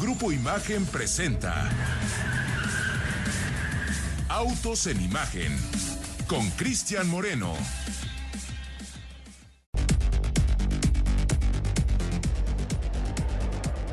Grupo 0.00 0.30
Imagen 0.30 0.86
presenta 0.86 1.68
Autos 4.28 4.86
en 4.86 5.02
Imagen 5.02 5.52
con 6.28 6.48
Cristian 6.50 7.08
Moreno. 7.08 7.52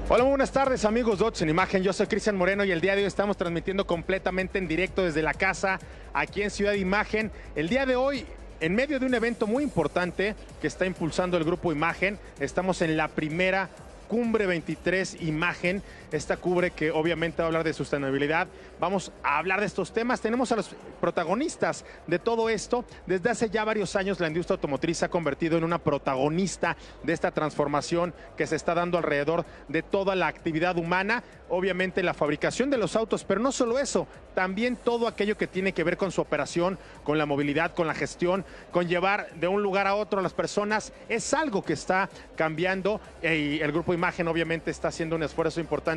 Hola, 0.08 0.24
muy 0.24 0.30
buenas 0.30 0.52
tardes 0.52 0.86
amigos 0.86 1.18
de 1.18 1.26
Autos 1.26 1.42
en 1.42 1.50
Imagen. 1.50 1.82
Yo 1.82 1.92
soy 1.92 2.06
Cristian 2.06 2.38
Moreno 2.38 2.64
y 2.64 2.72
el 2.72 2.82
día 2.82 2.96
de 2.96 3.02
hoy 3.02 3.08
estamos 3.08 3.36
transmitiendo 3.36 3.88
completamente 3.88 4.60
en 4.60 4.68
directo 4.68 5.04
desde 5.04 5.24
la 5.24 5.34
casa 5.34 5.80
aquí 6.14 6.44
en 6.44 6.52
Ciudad 6.52 6.74
Imagen. 6.74 7.32
El 7.56 7.68
día 7.68 7.88
de 7.88 7.96
hoy 7.96 8.28
en 8.60 8.76
medio 8.76 9.00
de 9.00 9.08
un 9.08 9.14
evento 9.16 9.48
muy 9.48 9.64
importante 9.64 10.36
que 10.62 10.68
está 10.68 10.86
impulsando 10.86 11.36
el 11.36 11.44
grupo 11.44 11.72
Imagen, 11.72 12.20
estamos 12.40 12.84
en 12.84 12.96
la 12.96 13.08
primera 13.08 13.72
Cumbre 14.08 14.46
23 14.46 15.22
Imagen, 15.22 15.82
esta 16.12 16.38
cubre 16.38 16.72
que 16.72 16.92
obviamente 16.92 17.42
va 17.42 17.46
a 17.46 17.48
hablar 17.48 17.64
de 17.64 17.74
sostenibilidad. 17.74 18.48
Vamos 18.80 19.12
a 19.24 19.38
hablar 19.38 19.60
de 19.60 19.66
estos 19.66 19.94
temas. 19.94 20.22
Tenemos 20.22 20.52
a 20.52 20.56
los 20.56 20.70
protagonistas 21.00 21.86
de 22.08 22.20
todo 22.20 22.50
esto. 22.50 22.86
Desde 23.06 23.30
hace 23.30 23.50
ya 23.50 23.64
varios 23.64 23.96
años 23.96 24.20
la 24.20 24.28
industria 24.28 24.56
automotriz 24.56 24.98
se 24.98 25.06
ha 25.06 25.10
convertido 25.10 25.58
en 25.58 25.64
una 25.64 25.80
protagonista 25.80 26.76
de 27.04 27.14
esta 27.14 27.32
transformación 27.32 28.14
que 28.38 28.48
se 28.48 28.56
está 28.56 28.74
dando 28.74 28.98
alrededor 28.98 29.46
de 29.68 29.84
toda 29.84 30.16
la 30.16 30.28
actividad 30.28 30.78
humana. 30.78 31.24
Obviamente 31.50 32.04
la 32.04 32.14
fabricación 32.14 32.70
de 32.70 32.78
los 32.78 32.96
autos, 32.96 33.24
pero 33.24 33.40
no 33.40 33.52
solo 33.52 33.78
eso, 33.78 34.08
también 34.34 34.76
todo 34.76 35.08
aquello 35.08 35.38
que 35.38 35.48
tiene 35.48 35.74
que 35.74 35.84
ver 35.84 35.96
con 35.96 36.12
su 36.12 36.22
operación, 36.22 36.80
con 37.04 37.18
la 37.18 37.26
movilidad, 37.26 37.74
con 37.74 37.88
la 37.88 37.94
gestión, 37.94 38.44
con 38.72 38.88
llevar 38.88 39.32
de 39.36 39.48
un 39.48 39.62
lugar 39.62 39.86
a 39.86 39.96
otro 39.96 40.20
a 40.20 40.24
las 40.24 40.34
personas, 40.34 40.92
es 41.08 41.34
algo 41.34 41.64
que 41.64 41.74
está 41.74 42.10
cambiando 42.36 43.00
y 43.22 43.60
el 43.60 43.72
grupo 43.72 43.94
Imagen 43.94 44.28
obviamente 44.28 44.72
está 44.72 44.88
haciendo 44.88 45.16
un 45.16 45.24
esfuerzo 45.24 45.60
importante 45.60 45.95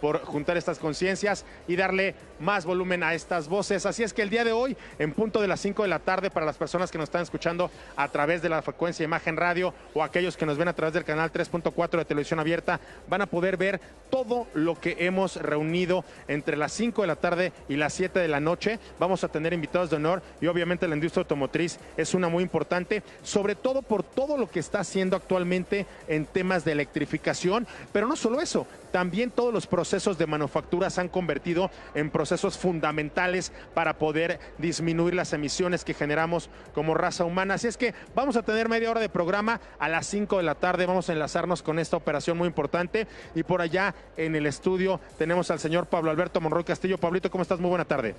por 0.00 0.20
juntar 0.24 0.56
estas 0.56 0.78
conciencias 0.78 1.44
y 1.66 1.76
darle 1.76 2.14
más 2.40 2.64
volumen 2.64 3.02
a 3.02 3.14
estas 3.14 3.48
voces. 3.48 3.86
Así 3.86 4.02
es 4.02 4.12
que 4.12 4.22
el 4.22 4.30
día 4.30 4.44
de 4.44 4.52
hoy, 4.52 4.76
en 4.98 5.12
punto 5.12 5.40
de 5.40 5.48
las 5.48 5.60
5 5.60 5.82
de 5.82 5.88
la 5.88 5.98
tarde, 5.98 6.30
para 6.30 6.46
las 6.46 6.56
personas 6.56 6.90
que 6.90 6.98
nos 6.98 7.08
están 7.08 7.22
escuchando 7.22 7.70
a 7.96 8.08
través 8.08 8.42
de 8.42 8.48
la 8.48 8.62
frecuencia 8.62 9.04
Imagen 9.04 9.36
Radio 9.36 9.74
o 9.94 10.02
aquellos 10.02 10.36
que 10.36 10.46
nos 10.46 10.58
ven 10.58 10.68
a 10.68 10.72
través 10.72 10.94
del 10.94 11.04
canal 11.04 11.32
3.4 11.32 11.98
de 11.98 12.04
televisión 12.04 12.40
abierta, 12.40 12.80
van 13.08 13.22
a 13.22 13.26
poder 13.26 13.56
ver 13.56 13.80
todo 14.10 14.46
lo 14.54 14.78
que 14.78 14.96
hemos 15.00 15.36
reunido 15.36 16.04
entre 16.28 16.56
las 16.56 16.72
5 16.72 17.02
de 17.02 17.08
la 17.08 17.16
tarde 17.16 17.52
y 17.68 17.76
las 17.76 17.92
7 17.94 18.18
de 18.18 18.28
la 18.28 18.40
noche. 18.40 18.78
Vamos 18.98 19.24
a 19.24 19.28
tener 19.28 19.52
invitados 19.52 19.90
de 19.90 19.96
honor 19.96 20.22
y 20.40 20.46
obviamente 20.46 20.88
la 20.88 20.94
industria 20.94 21.22
automotriz 21.22 21.78
es 21.96 22.14
una 22.14 22.28
muy 22.28 22.42
importante, 22.42 23.02
sobre 23.22 23.54
todo 23.54 23.82
por 23.82 24.02
todo 24.02 24.36
lo 24.36 24.48
que 24.50 24.60
está 24.60 24.80
haciendo 24.80 25.16
actualmente 25.16 25.86
en 26.06 26.26
temas 26.26 26.64
de 26.64 26.72
electrificación, 26.72 27.66
pero 27.92 28.06
no 28.06 28.16
solo 28.16 28.40
eso, 28.40 28.66
también 28.90 29.30
todos 29.30 29.52
los 29.52 29.66
procesos 29.66 30.18
de 30.18 30.26
manufactura 30.26 30.90
se 30.90 31.00
han 31.00 31.08
convertido 31.08 31.70
en 31.94 32.10
procesos 32.10 32.58
fundamentales 32.58 33.52
para 33.74 33.98
poder 33.98 34.38
disminuir 34.58 35.14
las 35.14 35.32
emisiones 35.32 35.84
que 35.84 35.94
generamos 35.94 36.50
como 36.74 36.94
raza 36.94 37.24
humana. 37.24 37.54
Así 37.54 37.66
es 37.66 37.76
que 37.76 37.94
vamos 38.14 38.36
a 38.36 38.42
tener 38.42 38.68
media 38.68 38.90
hora 38.90 39.00
de 39.00 39.08
programa 39.08 39.60
a 39.78 39.88
las 39.88 40.06
5 40.06 40.38
de 40.38 40.42
la 40.42 40.54
tarde, 40.54 40.86
vamos 40.86 41.08
a 41.08 41.12
enlazarnos 41.12 41.62
con 41.62 41.78
esta 41.78 41.96
operación 41.96 42.38
muy 42.38 42.48
importante 42.48 43.06
y 43.34 43.42
por 43.42 43.60
allá 43.60 43.94
en 44.16 44.34
el 44.36 44.46
estudio 44.46 45.00
tenemos 45.16 45.50
al 45.50 45.58
señor 45.58 45.86
Pablo 45.86 46.10
Alberto 46.10 46.40
Monroy 46.40 46.64
Castillo. 46.64 46.98
Pablito, 46.98 47.30
¿cómo 47.30 47.42
estás? 47.42 47.60
Muy 47.60 47.68
buena 47.68 47.84
tarde. 47.84 48.14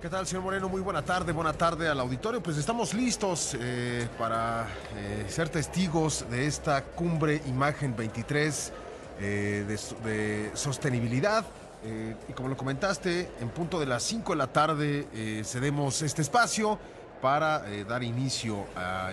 ¿Qué 0.00 0.10
tal, 0.10 0.26
señor 0.26 0.44
Moreno? 0.44 0.68
Muy 0.68 0.82
buena 0.82 1.02
tarde, 1.02 1.32
buena 1.32 1.54
tarde 1.54 1.88
al 1.88 1.98
auditorio. 1.98 2.42
Pues 2.42 2.58
estamos 2.58 2.92
listos 2.92 3.56
eh, 3.58 4.06
para 4.18 4.66
eh, 4.94 5.24
ser 5.26 5.48
testigos 5.48 6.26
de 6.30 6.46
esta 6.46 6.84
cumbre 6.84 7.40
Imagen 7.46 7.96
23 7.96 8.72
eh, 9.20 9.64
de, 10.04 10.50
sostenibilidad. 10.54 11.44
Eh, 11.84 12.16
y 12.28 12.32
como 12.32 12.48
lo 12.48 12.56
comentaste, 12.56 13.30
en 13.40 13.50
punto 13.50 13.78
de 13.78 13.86
las 13.86 14.02
5 14.02 14.32
de 14.32 14.36
la 14.36 14.48
tarde 14.48 15.06
eh, 15.14 15.42
cedemos 15.44 16.02
este 16.02 16.22
espacio 16.22 16.80
para 17.22 17.62
dar 17.88 18.02
inicio 18.02 18.66
a, 18.76 19.10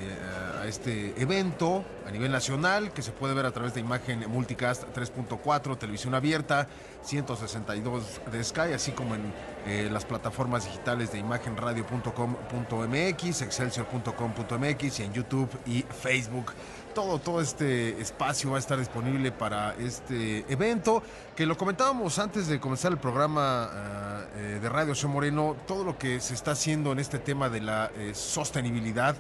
a, 0.62 0.68
este 0.68 1.14
evento 1.22 1.86
a 2.06 2.12
nivel 2.12 2.34
nacional 2.34 2.92
que 2.92 3.02
se 3.02 3.12
puede 3.12 3.34
ver 3.34 3.46
a 3.46 3.52
través 3.52 3.74
de 3.74 3.80
imagen 3.80 4.30
multicast 4.30 4.84
3.4, 4.94 5.78
televisión 5.78 6.14
abierta, 6.14 6.68
162 7.02 8.20
de 8.30 8.44
Sky, 8.44 8.74
así 8.76 8.92
como 8.92 9.16
en 9.16 9.94
las 9.94 10.04
plataformas 10.04 10.66
digitales 10.66 11.14
de 11.14 11.20
imagenradio.com.mx, 11.20 13.42
excelsior.com.mx 13.42 15.00
y 15.00 15.04
en 15.04 15.14
YouTube 15.14 15.50
y 15.66 15.84
Facebook. 15.84 16.52
Todo, 16.94 17.18
todo 17.18 17.42
este 17.42 18.00
espacio 18.00 18.52
va 18.52 18.58
a 18.58 18.60
estar 18.60 18.78
disponible 18.78 19.32
para 19.32 19.74
este 19.76 20.46
evento, 20.48 21.02
que 21.36 21.46
lo 21.48 21.58
comentábamos 21.58 22.20
antes 22.20 22.48
de 22.48 22.60
comenzar 22.60 22.92
el 22.92 23.00
programa 23.00 23.70
uh, 23.72 24.38
eh, 24.38 24.60
de 24.62 24.70
Radio 24.70 24.94
Show 24.94 25.10
Moreno, 25.10 25.56
todo 25.66 25.84
lo 25.84 25.98
que 25.98 26.20
se 26.20 26.36
está 26.36 26.52
haciendo 26.52 26.92
en 26.92 27.00
este 27.00 27.18
tema 27.18 27.50
de 27.50 27.62
la 27.62 27.90
eh, 27.98 28.12
sostenibilidad 28.14 29.16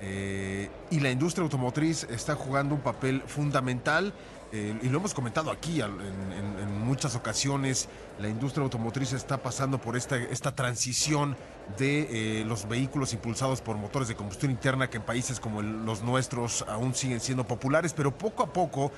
eh, 0.00 0.68
y 0.90 1.00
la 1.00 1.10
industria 1.10 1.44
automotriz 1.44 2.04
está 2.04 2.34
jugando 2.34 2.74
un 2.74 2.80
papel 2.80 3.22
fundamental. 3.26 4.12
Eh, 4.52 4.78
y 4.82 4.88
lo 4.88 4.98
hemos 4.98 5.14
comentado 5.14 5.50
aquí 5.50 5.80
en, 5.80 6.84
muchas 6.84 7.16
ocasiones, 7.16 7.88
la 8.20 8.28
industria 8.28 8.62
automotriz 8.62 9.12
está 9.12 9.38
pasando 9.38 9.78
por 9.80 9.96
esta, 9.96 10.16
esta 10.16 10.54
transición 10.54 11.36
de 11.76 12.40
eh, 12.40 12.44
los 12.44 12.68
vehículos 12.68 13.12
impulsados 13.14 13.60
por 13.60 13.76
motores 13.76 14.06
de 14.06 14.14
combustión 14.14 14.52
interna 14.52 14.88
que 14.88 14.98
en 14.98 15.02
países 15.02 15.40
como 15.40 15.60
los 15.60 16.02
nuestros 16.02 16.64
aún 16.68 16.94
siguen 16.94 17.18
siendo 17.18 17.44
populares, 17.44 17.94
pero 17.94 18.16
poco 18.16 18.44
a 18.44 18.52
poco 18.52 18.92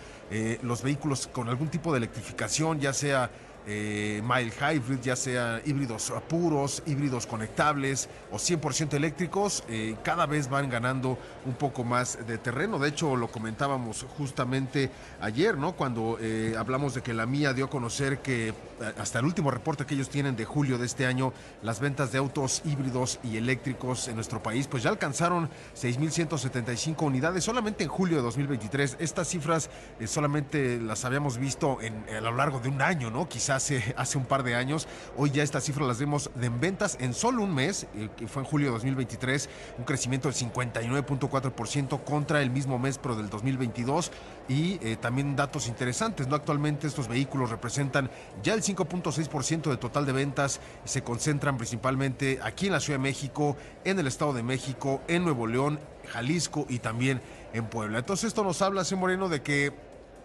los 0.63 0.83
vehículos 0.83 1.27
con 1.29 1.49
algún 1.49 1.69
tipo 1.69 1.91
de 1.93 1.99
electrificación, 1.99 2.81
ya 2.81 2.93
sea 2.93 3.31
eh, 3.67 4.23
mild 4.25 4.53
hybrid, 4.53 5.01
ya 5.01 5.17
sea 5.17 5.61
híbridos 5.65 6.13
puros, 6.29 6.83
híbridos 6.87 7.27
conectables 7.27 8.09
o 8.31 8.37
100% 8.37 8.95
eléctricos, 8.95 9.65
eh, 9.69 9.97
cada 10.03 10.27
vez 10.27 10.49
van 10.49 10.71
ganando 10.71 11.19
un 11.45 11.55
poco 11.55 11.85
más 11.85 12.19
de 12.27 12.39
terreno. 12.39 12.79
De 12.79 12.89
hecho, 12.89 13.17
lo 13.17 13.29
comentábamos 13.29 14.07
justamente 14.17 14.91
ayer, 15.21 15.57
¿no? 15.57 15.73
Cuando 15.73 16.19
eh, 16.21 16.55
hablamos 16.57 16.95
de 16.95 17.03
que 17.03 17.13
la 17.13 17.27
mía 17.27 17.53
dio 17.53 17.67
a 17.67 17.71
conocer 17.71 18.19
que 18.19 18.55
hasta 18.99 19.21
el 19.21 19.25
último 19.25 19.51
reporte 19.51 19.87
que 19.87 19.95
ellos 19.95 20.11
tienen 20.11 20.37
de 20.37 20.45
julio 20.45 20.79
de 20.79 20.87
este 20.87 21.07
año, 21.07 21.33
las 21.63 21.81
ventas 21.81 22.13
de 22.13 22.19
autos 22.19 22.63
híbridos 22.65 23.19
y 23.25 23.37
eléctricos 23.37 24.09
en 24.09 24.17
nuestro 24.17 24.43
país, 24.43 24.69
pues 24.69 24.83
ya 24.83 24.91
alcanzaron 24.91 25.49
6.175 25.75 27.03
unidades 27.03 27.43
solamente 27.43 27.85
en 27.85 27.91
julio 27.91 28.19
de 28.19 28.23
2023. 28.23 28.99
Estas 29.01 29.29
cifras 29.29 29.71
eh, 29.99 30.07
solamente 30.07 30.79
las 30.79 31.05
habíamos 31.05 31.39
visto 31.39 31.79
a 32.15 32.21
lo 32.21 32.33
largo 32.33 32.61
de 32.61 32.69
un 32.69 32.83
año, 32.83 33.11
¿no? 33.11 33.29
Quizás 33.29 33.56
hace, 33.57 33.95
hace 33.97 34.19
un 34.19 34.25
par 34.25 34.43
de 34.43 34.55
años. 34.55 34.89
Hoy 35.17 35.31
ya 35.31 35.43
estas 35.43 35.65
cifras 35.65 35.87
las 35.87 35.99
vemos 35.99 36.31
de 36.35 36.47
en 36.47 36.61
ventas 36.61 36.97
en 37.01 37.13
solo 37.13 37.43
un 37.43 37.55
mes, 37.55 37.87
eh, 37.95 38.09
que 38.17 38.29
fue 38.29 38.43
en 38.43 38.49
julio 38.49 38.69
de 38.69 38.73
2023, 38.75 39.49
un 39.79 39.85
crecimiento 39.85 40.29
del 40.29 40.37
59.4% 40.37 42.05
contra 42.05 42.41
el 42.41 42.51
mismo 42.51 42.79
mes, 42.79 42.99
pero 42.99 43.17
del 43.17 43.29
2022. 43.29 44.13
Y 44.49 44.79
eh, 44.83 44.97
también 44.97 45.35
datos 45.35 45.67
interesantes, 45.67 46.29
¿no? 46.29 46.37
Actualmente 46.37 46.87
estos 46.87 47.09
vehículos 47.09 47.51
representan 47.51 48.11
ya 48.43 48.55
el 48.55 48.63
5.6% 48.63 49.71
de 49.71 49.77
total 49.77 50.07
de 50.07 50.13
ventas 50.13 50.61
y 50.85 50.89
se 50.89 51.03
concentran 51.03 51.57
principalmente 51.57 52.39
aquí 52.43 52.67
en 52.67 52.73
la 52.73 52.81
Ciudad 52.81 52.99
de 52.99 53.03
México, 53.03 53.57
en 53.85 53.99
el 53.99 54.07
Estado 54.07 54.33
de 54.33 54.43
México, 54.43 55.03
en 55.09 55.25
Nuevo 55.25 55.47
León, 55.47 55.81
Jalisco 56.07 56.67
y 56.69 56.79
también 56.79 57.21
en 57.53 57.67
Puebla. 57.67 57.99
Entonces 57.99 58.29
esto 58.29 58.45
nos 58.45 58.63
habla, 58.63 58.85
señor 58.85 59.01
Moreno, 59.01 59.29
de 59.29 59.43
que 59.43 59.73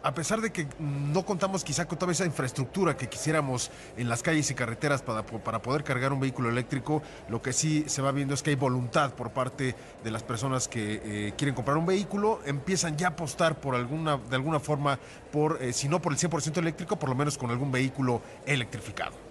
a 0.03 0.13
pesar 0.13 0.41
de 0.41 0.51
que 0.51 0.67
no 0.79 1.25
contamos 1.25 1.63
quizá 1.63 1.87
con 1.87 1.97
toda 1.97 2.11
esa 2.11 2.25
infraestructura 2.25 2.97
que 2.97 3.09
quisiéramos 3.09 3.71
en 3.97 4.09
las 4.09 4.23
calles 4.23 4.49
y 4.51 4.55
carreteras 4.55 5.01
para, 5.01 5.23
para, 5.23 5.61
poder 5.61 5.83
cargar 5.83 6.13
un 6.13 6.19
vehículo 6.19 6.49
eléctrico, 6.49 7.01
lo 7.29 7.41
que 7.41 7.53
sí 7.53 7.85
se 7.87 8.01
va 8.01 8.11
viendo 8.11 8.33
es 8.33 8.43
que 8.43 8.51
hay 8.51 8.55
voluntad 8.55 9.13
por 9.13 9.31
parte 9.31 9.75
de 10.03 10.11
las 10.11 10.23
personas 10.23 10.67
que 10.67 11.01
eh, 11.03 11.33
quieren 11.37 11.55
comprar 11.55 11.77
un 11.77 11.85
vehículo, 11.85 12.39
empiezan 12.45 12.97
ya 12.97 13.07
a 13.07 13.09
apostar 13.11 13.59
por 13.59 13.75
alguna, 13.75 14.17
de 14.17 14.35
alguna 14.35 14.59
forma, 14.59 14.99
por, 15.31 15.61
eh, 15.61 15.73
si 15.73 15.87
no 15.87 16.01
por 16.01 16.13
el 16.13 16.19
100% 16.19 16.57
eléctrico, 16.57 16.97
por 16.97 17.09
lo 17.09 17.15
menos 17.15 17.37
con 17.37 17.51
algún 17.51 17.71
vehículo 17.71 18.21
electrificado. 18.45 19.30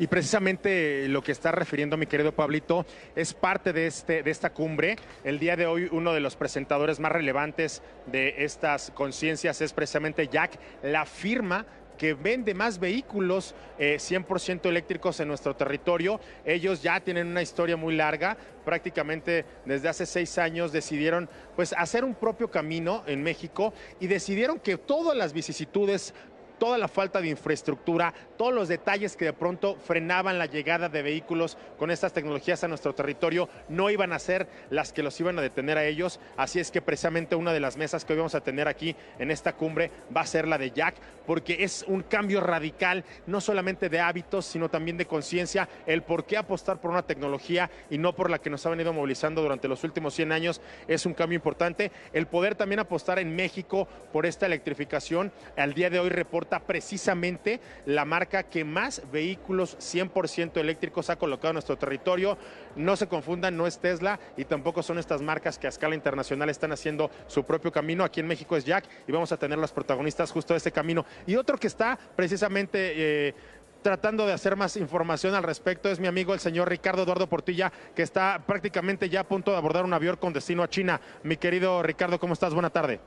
Y 0.00 0.06
precisamente 0.06 1.06
lo 1.08 1.22
que 1.22 1.30
está 1.30 1.52
refiriendo 1.52 1.98
mi 1.98 2.06
querido 2.06 2.32
Pablito 2.32 2.86
es 3.14 3.34
parte 3.34 3.74
de, 3.74 3.86
este, 3.86 4.22
de 4.22 4.30
esta 4.30 4.48
cumbre. 4.48 4.96
El 5.24 5.38
día 5.38 5.56
de 5.56 5.66
hoy 5.66 5.90
uno 5.92 6.14
de 6.14 6.20
los 6.20 6.36
presentadores 6.36 6.98
más 7.00 7.12
relevantes 7.12 7.82
de 8.06 8.34
estas 8.38 8.92
conciencias 8.92 9.60
es 9.60 9.74
precisamente 9.74 10.26
Jack, 10.26 10.58
la 10.82 11.04
firma 11.04 11.66
que 12.00 12.14
vende 12.14 12.54
más 12.54 12.78
vehículos 12.78 13.54
eh, 13.78 13.96
100% 13.96 14.64
eléctricos 14.70 15.20
en 15.20 15.28
nuestro 15.28 15.54
territorio. 15.54 16.18
Ellos 16.46 16.82
ya 16.82 16.98
tienen 17.00 17.26
una 17.26 17.42
historia 17.42 17.76
muy 17.76 17.94
larga, 17.94 18.38
prácticamente 18.64 19.44
desde 19.66 19.90
hace 19.90 20.06
seis 20.06 20.38
años 20.38 20.72
decidieron 20.72 21.28
pues 21.56 21.74
hacer 21.76 22.04
un 22.04 22.14
propio 22.14 22.50
camino 22.50 23.02
en 23.06 23.22
México 23.22 23.74
y 24.00 24.06
decidieron 24.06 24.60
que 24.60 24.78
todas 24.78 25.14
las 25.14 25.34
vicisitudes 25.34 26.14
toda 26.60 26.78
la 26.78 26.86
falta 26.86 27.20
de 27.20 27.28
infraestructura, 27.28 28.14
todos 28.36 28.52
los 28.52 28.68
detalles 28.68 29.16
que 29.16 29.24
de 29.24 29.32
pronto 29.32 29.76
frenaban 29.76 30.38
la 30.38 30.46
llegada 30.46 30.88
de 30.88 31.02
vehículos 31.02 31.56
con 31.78 31.90
estas 31.90 32.12
tecnologías 32.12 32.62
a 32.62 32.68
nuestro 32.68 32.94
territorio 32.94 33.48
no 33.68 33.90
iban 33.90 34.12
a 34.12 34.18
ser 34.18 34.46
las 34.68 34.92
que 34.92 35.02
los 35.02 35.18
iban 35.18 35.38
a 35.38 35.42
detener 35.42 35.78
a 35.78 35.86
ellos. 35.86 36.20
Así 36.36 36.60
es 36.60 36.70
que 36.70 36.82
precisamente 36.82 37.34
una 37.34 37.52
de 37.52 37.60
las 37.60 37.78
mesas 37.78 38.04
que 38.04 38.12
hoy 38.12 38.18
vamos 38.18 38.34
a 38.34 38.42
tener 38.42 38.68
aquí 38.68 38.94
en 39.18 39.30
esta 39.30 39.54
cumbre 39.54 39.90
va 40.14 40.20
a 40.20 40.26
ser 40.26 40.46
la 40.46 40.58
de 40.58 40.70
Jack, 40.70 40.96
porque 41.26 41.64
es 41.64 41.84
un 41.88 42.02
cambio 42.02 42.40
radical, 42.40 43.04
no 43.26 43.40
solamente 43.40 43.88
de 43.88 44.00
hábitos, 44.00 44.44
sino 44.44 44.68
también 44.68 44.98
de 44.98 45.06
conciencia, 45.06 45.66
el 45.86 46.02
por 46.02 46.26
qué 46.26 46.36
apostar 46.36 46.78
por 46.78 46.90
una 46.90 47.06
tecnología 47.06 47.70
y 47.88 47.96
no 47.96 48.14
por 48.14 48.28
la 48.30 48.38
que 48.38 48.50
nos 48.50 48.66
ha 48.66 48.70
venido 48.70 48.92
movilizando 48.92 49.40
durante 49.40 49.66
los 49.66 49.82
últimos 49.82 50.12
100 50.14 50.32
años 50.32 50.60
es 50.88 51.06
un 51.06 51.14
cambio 51.14 51.36
importante. 51.36 51.90
El 52.12 52.26
poder 52.26 52.54
también 52.54 52.80
apostar 52.80 53.18
en 53.18 53.34
México 53.34 53.88
por 54.12 54.26
esta 54.26 54.44
electrificación, 54.44 55.32
al 55.56 55.72
día 55.72 55.88
de 55.88 55.98
hoy 55.98 56.10
reporta 56.10 56.49
precisamente 56.58 57.60
la 57.86 58.04
marca 58.04 58.42
que 58.42 58.64
más 58.64 59.02
vehículos 59.12 59.78
100% 59.78 60.58
eléctricos 60.58 61.08
ha 61.10 61.16
colocado 61.16 61.50
en 61.50 61.54
nuestro 61.54 61.78
territorio. 61.78 62.36
No 62.74 62.96
se 62.96 63.06
confundan, 63.06 63.56
no 63.56 63.66
es 63.66 63.78
Tesla 63.78 64.18
y 64.36 64.44
tampoco 64.44 64.82
son 64.82 64.98
estas 64.98 65.22
marcas 65.22 65.58
que 65.58 65.68
a 65.68 65.70
escala 65.70 65.94
internacional 65.94 66.50
están 66.50 66.72
haciendo 66.72 67.10
su 67.28 67.44
propio 67.44 67.70
camino. 67.70 68.02
Aquí 68.02 68.20
en 68.20 68.26
México 68.26 68.56
es 68.56 68.64
Jack 68.64 68.84
y 69.06 69.12
vamos 69.12 69.30
a 69.30 69.36
tener 69.36 69.58
los 69.58 69.72
protagonistas 69.72 70.32
justo 70.32 70.54
de 70.54 70.58
este 70.58 70.72
camino. 70.72 71.04
Y 71.26 71.36
otro 71.36 71.56
que 71.56 71.68
está 71.68 71.98
precisamente... 72.16 73.28
Eh, 73.28 73.34
tratando 73.82 74.26
de 74.26 74.32
hacer 74.32 74.56
más 74.56 74.76
información 74.76 75.34
al 75.34 75.42
respecto 75.42 75.88
es 75.88 76.00
mi 76.00 76.06
amigo 76.06 76.34
el 76.34 76.40
señor 76.40 76.68
Ricardo 76.68 77.02
Eduardo 77.02 77.28
Portilla, 77.28 77.72
que 77.94 78.02
está 78.02 78.42
prácticamente 78.46 79.08
ya 79.08 79.20
a 79.20 79.24
punto 79.24 79.52
de 79.52 79.56
abordar 79.56 79.84
un 79.84 79.94
avión 79.94 80.16
con 80.16 80.32
destino 80.32 80.62
a 80.62 80.68
China. 80.68 81.00
Mi 81.22 81.36
querido 81.36 81.82
Ricardo, 81.82 82.20
¿cómo 82.20 82.34
estás? 82.34 82.52
Buena 82.52 82.70
tarde. 82.70 83.00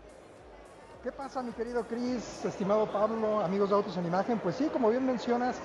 ¿Qué 1.04 1.12
pasa, 1.12 1.44
mi 1.44 1.52
querido 1.52 1.84
Cris, 1.84 2.46
estimado 2.46 2.86
Pablo, 2.86 3.42
amigos 3.42 3.70
de 3.70 3.76
Autos 3.76 3.98
en 3.98 4.06
Imagen? 4.06 4.40
Pues 4.40 4.56
sí, 4.56 4.70
como 4.72 4.90
bien 4.90 5.06
mencionas, 5.06 5.58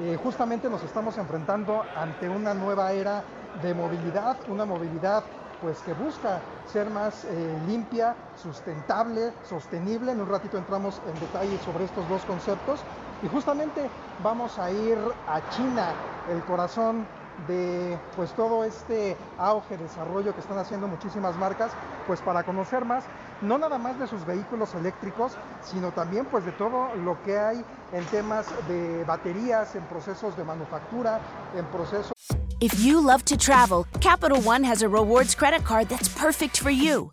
eh, 0.00 0.16
justamente 0.22 0.70
nos 0.70 0.80
estamos 0.84 1.18
enfrentando 1.18 1.82
ante 1.96 2.28
una 2.28 2.54
nueva 2.54 2.92
era 2.92 3.24
de 3.64 3.74
movilidad, 3.74 4.36
una 4.48 4.64
movilidad 4.64 5.24
pues 5.60 5.78
que 5.80 5.92
busca 5.92 6.40
ser 6.72 6.88
más 6.90 7.24
eh, 7.24 7.58
limpia, 7.66 8.14
sustentable, 8.40 9.32
sostenible. 9.42 10.12
En 10.12 10.20
un 10.20 10.28
ratito 10.28 10.56
entramos 10.56 11.00
en 11.04 11.18
detalle 11.18 11.58
sobre 11.64 11.84
estos 11.84 12.08
dos 12.08 12.24
conceptos 12.24 12.78
y 13.24 13.26
justamente 13.26 13.90
vamos 14.22 14.56
a 14.56 14.70
ir 14.70 14.98
a 15.26 15.50
China, 15.50 15.94
el 16.30 16.44
corazón 16.44 17.04
de 17.48 17.98
pues 18.14 18.30
todo 18.34 18.62
este 18.62 19.16
auge, 19.38 19.76
desarrollo 19.76 20.32
que 20.32 20.40
están 20.40 20.58
haciendo 20.58 20.86
muchísimas 20.86 21.36
marcas, 21.36 21.72
pues 22.06 22.20
para 22.20 22.44
conocer 22.44 22.84
más, 22.84 23.04
no 23.42 23.58
nada 23.58 23.78
más 23.78 23.98
de 23.98 24.06
sus 24.06 24.24
vehículos 24.24 24.74
eléctricos, 24.74 25.32
sino 25.62 25.92
también 25.92 26.26
pues 26.26 26.44
de 26.44 26.52
todo 26.52 26.94
lo 26.96 27.22
que 27.22 27.38
hay 27.38 27.64
en 27.92 28.04
temas 28.06 28.46
de 28.68 29.04
baterías, 29.04 29.74
en 29.74 29.84
procesos 29.84 30.36
de 30.36 30.44
manufactura, 30.44 31.20
en 31.56 31.64
procesos 31.66 32.12
If 32.58 32.80
you 32.80 33.00
love 33.00 33.22
to 33.26 33.36
travel, 33.36 33.86
Capital 34.00 34.40
One 34.40 34.64
has 34.64 34.80
a 34.80 34.88
rewards 34.88 35.34
credit 35.34 35.62
card 35.62 35.90
that's 35.90 36.08
perfect 36.08 36.58
for 36.58 36.70
you. 36.70 37.12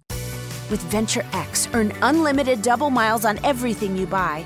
With 0.71 0.79
Venture 0.89 1.25
X, 1.33 1.67
earn 1.73 1.91
unlimited 2.01 2.61
double 2.61 2.89
miles 2.89 3.25
on 3.25 3.37
everything 3.43 3.97
you 3.97 4.07
buy 4.07 4.45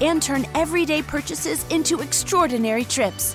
and 0.00 0.22
turn 0.22 0.46
everyday 0.54 1.02
purchases 1.02 1.66
into 1.70 2.00
extraordinary 2.00 2.84
trips. 2.84 3.34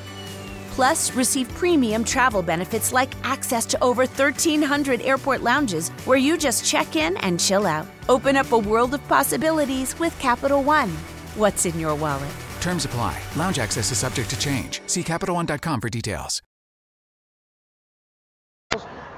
Plus, 0.76 1.12
receive 1.14 1.48
premium 1.54 2.04
travel 2.04 2.42
benefits 2.42 2.92
like 2.92 3.14
access 3.24 3.66
to 3.68 3.78
over 3.84 4.06
1,300 4.06 5.02
airport 5.02 5.44
lounges 5.44 5.90
where 6.06 6.18
you 6.18 6.38
just 6.38 6.66
check 6.66 6.96
in 6.96 7.16
and 7.18 7.40
chill 7.40 7.68
out. 7.68 7.86
Open 8.10 8.36
up 8.36 8.52
a 8.52 8.58
world 8.58 8.94
of 8.96 9.08
possibilities 9.08 9.98
with 10.00 10.18
Capital 10.20 10.64
One. 10.64 10.90
What's 11.36 11.66
in 11.66 11.80
your 11.80 11.94
wallet? 11.96 12.34
Terms 12.60 12.86
apply. 12.86 13.22
Lounge 13.36 13.60
access 13.60 13.92
is 13.92 14.00
subject 14.00 14.30
to 14.32 14.40
change. 14.40 14.82
See 14.88 15.04
CapitalOne.com 15.04 15.80
for 15.82 15.90
details. 15.90 16.42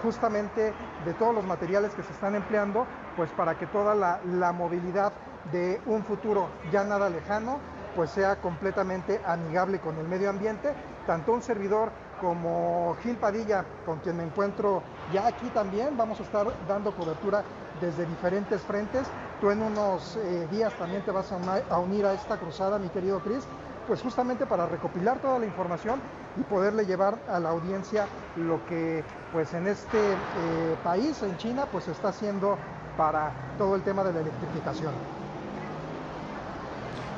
justamente 0.06 0.72
de 1.04 1.14
todos 1.16 1.34
los 1.34 1.46
materiales 1.46 1.92
que 1.96 2.04
se 2.04 2.14
están 2.14 2.36
empleando, 2.36 2.86
pues 3.16 3.32
para 3.32 3.58
que 3.58 3.66
toda 3.66 3.96
la, 3.96 4.22
la 4.24 4.52
movilidad 4.52 5.12
de 5.52 5.82
un 5.88 6.04
futuro 6.04 6.48
ya 6.72 6.84
nada 6.84 7.10
lejano, 7.10 7.60
pues 7.96 8.12
sea 8.12 8.36
completamente 8.38 9.22
amigable 9.26 9.80
con 9.80 9.98
el 9.98 10.08
medio 10.08 10.30
ambiente. 10.30 10.74
Tanto 11.08 11.34
un 11.34 11.42
servidor 11.42 11.92
como 12.20 12.96
Gil 13.02 13.16
Padilla, 13.18 13.66
con 13.86 14.00
quien 14.00 14.18
me 14.18 14.24
encuentro 14.24 14.82
ya 15.14 15.28
aquí 15.28 15.48
también, 15.50 15.98
vamos 15.98 16.20
a 16.20 16.24
estar 16.24 16.48
dando 16.68 16.96
cobertura 16.96 17.44
desde 17.82 18.06
diferentes 18.06 18.62
frentes. 18.62 19.08
Tú 19.42 19.52
en 19.52 19.62
unos 19.62 20.18
eh, 20.18 20.48
días 20.52 20.74
también 20.76 21.04
te 21.04 21.12
vas 21.12 21.32
a, 21.32 21.80
unir 21.80 22.06
a 22.06 22.14
esta 22.14 22.38
cruzada, 22.38 22.80
mi 22.80 22.90
querido 22.90 23.20
Chris, 23.20 23.44
pues 23.88 24.02
justamente 24.02 24.46
para 24.46 24.66
recopilar 24.66 25.20
toda 25.20 25.40
la 25.40 25.46
información 25.46 26.00
y 26.38 26.44
poderle 26.44 26.86
llevar 26.86 27.18
a 27.30 27.40
la 27.40 27.50
audiencia 27.50 28.08
lo 28.36 28.66
que 28.66 29.04
pues 29.32 29.54
en 29.54 29.68
este 29.68 29.98
eh, 29.98 30.76
país, 30.84 31.22
en 31.22 31.38
China, 31.38 31.66
pues 31.72 31.88
está 31.88 32.10
haciendo 32.10 32.58
para 32.98 33.32
todo 33.58 33.76
el 33.76 33.84
tema 33.84 34.04
de 34.04 34.14
la 34.14 34.22
electrificación. 34.22 35.25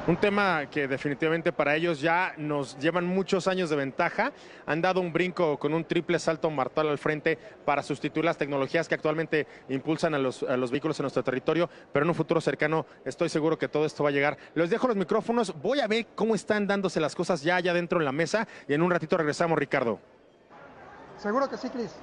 Un 0.08 0.16
tema 0.16 0.70
que 0.72 0.88
definitivamente 0.88 1.52
para 1.52 1.76
ellos 1.76 2.00
ya 2.00 2.34
nos 2.38 2.80
llevan 2.80 3.06
muchos 3.06 3.46
años 3.46 3.70
de 3.70 3.76
ventaja. 3.76 4.32
Han 4.66 4.82
dado 4.82 5.02
un 5.02 5.12
brinco 5.12 5.60
con 5.60 5.74
un 5.74 5.84
triple 5.84 6.18
salto 6.18 6.50
mortal 6.50 6.88
al 6.88 6.98
frente 6.98 7.38
para 7.66 7.84
sustituir 7.84 8.24
las 8.24 8.38
tecnologías 8.38 8.88
que 8.88 8.96
actualmente 8.96 9.48
impulsan 9.68 10.14
a 10.14 10.18
los, 10.18 10.44
a 10.44 10.56
los 10.56 10.72
vehículos 10.72 10.98
en 10.98 11.04
nuestro 11.04 11.26
territorio, 11.26 11.70
pero 11.92 12.06
en 12.06 12.10
un 12.10 12.16
futuro 12.16 12.40
cercano 12.40 12.86
estoy 13.04 13.28
seguro 13.28 13.58
que 13.58 13.68
todo 13.68 13.86
esto 13.86 14.02
va 14.02 14.08
a 14.08 14.14
llegar. 14.14 14.38
Les 14.56 14.70
dejo 14.70 14.88
los 14.88 14.96
micrófonos, 14.96 15.54
voy 15.62 15.82
a 15.82 15.88
ver 15.88 16.08
cómo 16.16 16.36
están 16.36 16.68
dándose 16.68 17.02
las 17.02 17.14
cosas 17.14 17.42
ya 17.42 17.58
allá 17.58 17.74
dentro 17.74 18.00
en 18.00 18.06
la 18.06 18.14
mesa 18.14 18.48
y 18.66 18.76
en 18.76 18.84
un 18.84 18.92
ratito 18.92 19.18
regresamos, 19.18 19.60
Ricardo. 19.60 20.00
Seguro 21.18 21.50
que 21.50 21.58
sí, 21.58 21.68
Chris. 21.70 21.94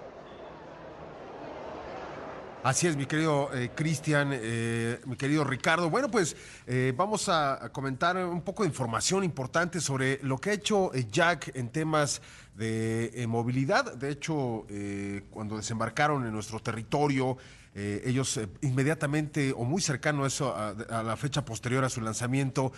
Así 2.65 2.87
es, 2.87 2.97
mi 2.97 3.05
querido 3.05 3.51
eh, 3.53 3.73
Cristian, 3.75 4.31
eh, 4.33 4.99
mi 5.05 5.17
querido 5.17 5.45
Ricardo. 5.45 5.91
Bueno, 5.91 6.11
pues 6.11 6.35
eh, 6.67 6.95
vamos 6.97 7.29
a, 7.29 7.63
a 7.63 7.69
comentar 7.69 8.17
un 8.17 8.41
poco 8.41 8.63
de 8.63 8.71
información 8.71 9.23
importante 9.23 9.83
sobre 9.83 10.19
lo 10.23 10.39
que 10.39 10.49
ha 10.49 10.53
hecho 10.55 10.91
eh, 10.95 11.07
Jack 11.11 11.55
en 11.55 11.69
temas 11.69 12.23
de 12.55 13.11
eh, 13.15 13.27
movilidad. 13.27 13.95
De 13.95 14.11
hecho, 14.11 14.67
eh, 14.69 15.23
cuando 15.31 15.57
desembarcaron 15.57 16.25
en 16.27 16.33
nuestro 16.33 16.61
territorio, 16.61 17.37
eh, 17.77 18.03
ellos 18.07 18.37
eh, 18.37 18.49
inmediatamente 18.63 19.53
o 19.53 19.65
muy 19.65 19.83
cercano 19.83 20.23
a 20.23 20.29
eso, 20.29 20.55
a, 20.57 21.03
la 21.03 21.17
fecha 21.17 21.45
posterior 21.45 21.83
a 21.83 21.89
su 21.89 22.01
lanzamiento, 22.01 22.73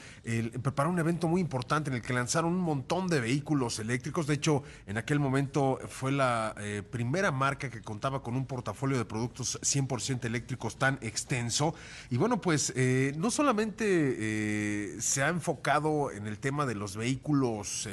prepararon 0.63 0.95
un 0.95 1.01
evento 1.01 1.29
muy 1.29 1.43
importante 1.43 1.91
en 1.91 1.97
el 1.97 2.03
que 2.03 2.15
lanzaron 2.15 2.55
un 2.55 2.61
montón 2.61 3.07
de 3.07 3.21
vehículos 3.21 3.79
eléctricos. 3.79 4.27
De 4.27 4.35
hecho, 4.35 4.63
en 4.87 4.97
aquel 4.97 5.21
momento 5.21 5.79
fue 5.89 6.13
la 6.13 6.55
primera 6.91 7.31
marca 7.31 7.69
que 7.69 7.83
contaba 7.83 8.23
con 8.23 8.37
un 8.37 8.47
portafolio 8.47 8.97
de 8.97 9.05
productos 9.05 9.61
100% 9.61 10.25
eléctricos 10.25 10.79
tan 10.79 10.99
extenso. 11.03 11.75
Y 12.09 12.17
bueno, 12.17 12.41
pues 12.41 12.73
no 13.17 13.31
solamente 13.31 14.99
se 15.01 15.23
ha 15.23 15.29
enfocado 15.29 16.11
en 16.11 16.27
el 16.27 16.39
tema 16.39 16.65
de 16.65 16.75
los 16.75 16.97
vehículos. 16.97 17.87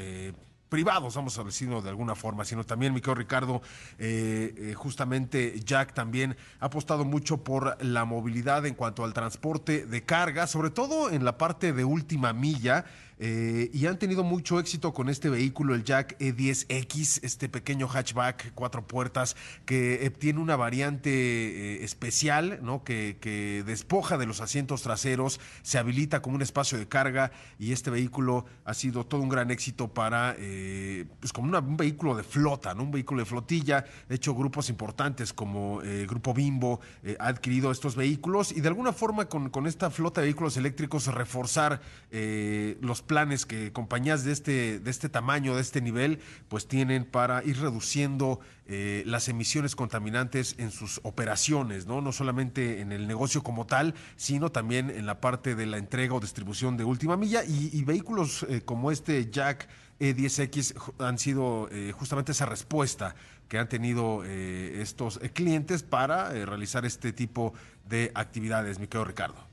Privados, 0.73 1.13
vamos 1.13 1.37
a 1.37 1.43
decirlo 1.43 1.83
de 1.83 1.89
alguna 1.89 2.15
forma, 2.15 2.43
sino 2.45 2.63
también, 2.63 2.95
mi 2.95 2.99
querido 2.99 3.13
Ricardo, 3.13 3.61
eh, 3.99 4.55
eh, 4.57 4.73
justamente 4.73 5.59
Jack 5.63 5.93
también 5.93 6.35
ha 6.59 6.65
apostado 6.65 7.05
mucho 7.05 7.43
por 7.43 7.77
la 7.85 8.05
movilidad 8.05 8.65
en 8.65 8.73
cuanto 8.73 9.03
al 9.03 9.13
transporte 9.13 9.85
de 9.85 10.01
carga, 10.01 10.47
sobre 10.47 10.71
todo 10.71 11.11
en 11.11 11.25
la 11.25 11.37
parte 11.37 11.73
de 11.73 11.85
última 11.85 12.33
milla, 12.33 12.85
eh, 13.19 13.69
y 13.73 13.85
han 13.85 13.99
tenido 13.99 14.23
mucho 14.23 14.59
éxito 14.59 14.93
con 14.93 15.09
este 15.09 15.29
vehículo, 15.29 15.75
el 15.75 15.83
Jack 15.83 16.17
E10X, 16.19 17.19
este 17.23 17.49
pequeño 17.49 17.87
hatchback, 17.87 18.53
cuatro 18.53 18.85
puertas, 18.87 19.35
que 19.65 20.05
eh, 20.05 20.09
tiene 20.09 20.39
una 20.39 20.55
variante 20.55 21.09
eh, 21.09 21.83
especial, 21.83 22.59
¿no? 22.61 22.83
Que, 22.83 23.13
despoja 23.65 24.17
de 24.17 24.25
los 24.25 24.41
asientos 24.41 24.81
traseros, 24.81 25.39
se 25.61 25.77
habilita 25.77 26.21
como 26.21 26.35
un 26.35 26.41
espacio 26.41 26.77
de 26.77 26.87
carga, 26.87 27.31
y 27.59 27.71
este 27.71 27.89
vehículo 27.89 28.45
ha 28.65 28.73
sido 28.73 29.05
todo 29.05 29.21
un 29.21 29.29
gran 29.29 29.51
éxito 29.51 29.93
para, 29.93 30.35
pues 31.19 31.31
como 31.33 31.57
un 31.57 31.77
vehículo 31.77 32.15
de 32.15 32.23
flota, 32.23 32.73
¿no? 32.73 32.83
Un 32.83 32.91
vehículo 32.91 33.21
de 33.21 33.25
flotilla. 33.25 33.85
De 34.09 34.15
hecho, 34.15 34.35
grupos 34.35 34.69
importantes 34.69 35.33
como 35.33 35.81
eh, 35.81 36.05
Grupo 36.07 36.33
Bimbo 36.33 36.79
ha 37.19 37.27
adquirido 37.27 37.71
estos 37.71 37.95
vehículos 37.95 38.51
y 38.51 38.61
de 38.61 38.67
alguna 38.67 38.93
forma 38.93 39.25
con, 39.25 39.49
con 39.49 39.67
esta 39.67 39.89
flota 39.89 40.21
de 40.21 40.27
vehículos 40.27 40.57
eléctricos 40.57 41.07
reforzar 41.07 41.81
los 42.11 43.02
planes 43.03 43.45
que 43.45 43.71
compañías 43.71 44.23
de 44.23 44.31
este, 44.31 44.79
de 44.79 44.91
este 44.91 45.09
tamaño, 45.09 45.55
de 45.55 45.61
este 45.61 45.81
nivel, 45.81 46.19
pues 46.49 46.67
tienen 46.67 47.05
para 47.05 47.43
ir 47.43 47.59
reduciendo 47.59 48.39
eh, 48.65 49.03
las 49.05 49.27
emisiones 49.27 49.75
contaminantes 49.75 50.55
en 50.57 50.71
sus 50.71 50.99
operaciones, 51.03 51.85
¿no? 51.85 52.01
No 52.01 52.11
solamente 52.11 52.81
en 52.81 52.91
el 52.91 53.07
negocio 53.07 53.43
como 53.43 53.65
tal, 53.65 53.93
sino 54.15 54.51
también 54.51 54.89
en 54.89 55.05
la 55.05 55.19
parte 55.21 55.55
de 55.55 55.65
la 55.65 55.77
entrega 55.77 56.15
o 56.15 56.19
distribución 56.19 56.77
de 56.77 56.83
última 56.83 57.17
milla. 57.17 57.43
Y, 57.43 57.83
vehículos 57.83 58.45
eh, 58.49 58.61
como 58.63 58.91
este 58.91 59.29
Jack 59.29 59.67
E10X 59.99 60.93
han 60.99 61.17
sido 61.17 61.69
eh, 61.71 61.91
justamente 61.91 62.31
esa 62.31 62.45
respuesta 62.45 63.15
que 63.47 63.59
han 63.59 63.69
tenido 63.69 64.23
estos 64.23 65.19
clientes 65.33 65.83
para 65.83 66.29
realizar 66.29 66.85
este 66.85 67.13
tipo 67.13 67.53
de 67.87 68.11
actividades, 68.15 68.79
mi 68.79 68.87
querido 68.87 69.05
Ricardo. 69.05 69.52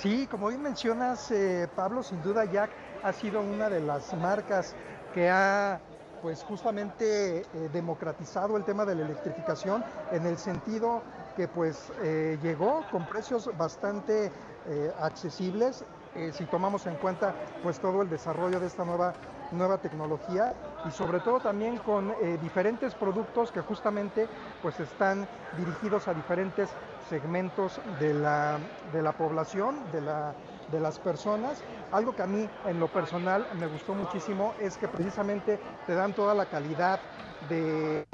Sí, 0.00 0.26
como 0.28 0.48
bien 0.48 0.62
mencionas, 0.62 1.30
Pablo, 1.76 2.02
sin 2.02 2.22
duda 2.22 2.46
Jack 2.46 2.70
ha 3.02 3.12
sido 3.12 3.42
una 3.42 3.68
de 3.68 3.80
las 3.82 4.14
marcas 4.14 4.74
que 5.12 5.28
ha 5.28 5.78
pues 6.22 6.42
justamente 6.42 7.40
eh, 7.40 7.68
democratizado 7.70 8.56
el 8.56 8.64
tema 8.64 8.86
de 8.86 8.94
la 8.94 9.02
electrificación 9.02 9.84
en 10.10 10.24
el 10.24 10.38
sentido 10.38 11.02
que 11.36 11.48
pues 11.48 11.92
eh, 12.02 12.38
llegó 12.42 12.82
con 12.90 13.04
precios 13.04 13.50
bastante 13.58 14.32
eh, 14.68 14.90
accesibles. 15.00 15.84
Si 16.32 16.44
tomamos 16.46 16.86
en 16.86 16.96
cuenta 16.96 17.34
pues 17.62 17.78
todo 17.78 18.00
el 18.00 18.08
desarrollo 18.08 18.58
de 18.58 18.68
esta 18.68 18.86
nueva 18.86 19.14
nueva 19.52 19.78
tecnología 19.78 20.54
y 20.86 20.90
sobre 20.92 21.20
todo 21.20 21.40
también 21.40 21.76
con 21.78 22.14
diferentes 22.40 22.94
productos 22.94 23.50
que 23.52 23.60
justamente 23.60 24.28
pues 24.62 24.78
están 24.80 25.28
dirigidos 25.58 26.08
a 26.08 26.14
diferentes 26.14 26.70
segmentos 27.08 27.80
de 27.98 28.14
la, 28.14 28.58
de 28.92 29.02
la 29.02 29.12
población, 29.12 29.76
de 29.92 30.00
la 30.00 30.34
de 30.70 30.80
las 30.80 30.98
personas. 30.98 31.62
Algo 31.92 32.14
que 32.14 32.22
a 32.22 32.26
mí 32.26 32.48
en 32.66 32.80
lo 32.80 32.88
personal 32.88 33.46
me 33.58 33.66
gustó 33.66 33.94
muchísimo 33.94 34.54
es 34.60 34.76
que 34.76 34.88
precisamente 34.88 35.58
te 35.86 35.94
dan 35.94 36.14
toda 36.14 36.34
la 36.34 36.46
calidad 36.46 37.00
de 37.48 38.06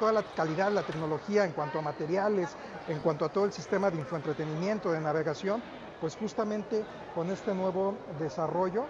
toda 0.00 0.12
la 0.12 0.22
calidad, 0.22 0.72
la 0.72 0.82
tecnología 0.82 1.44
en 1.44 1.52
cuanto 1.52 1.78
a 1.78 1.82
materiales, 1.82 2.56
en 2.88 2.98
cuanto 3.00 3.24
a 3.24 3.28
todo 3.28 3.44
el 3.44 3.52
sistema 3.52 3.90
de 3.90 3.98
infoentretenimiento, 3.98 4.90
de 4.90 5.00
navegación, 5.00 5.62
pues 6.00 6.16
justamente 6.16 6.84
con 7.14 7.30
este 7.30 7.54
nuevo 7.54 7.94
desarrollo. 8.18 8.86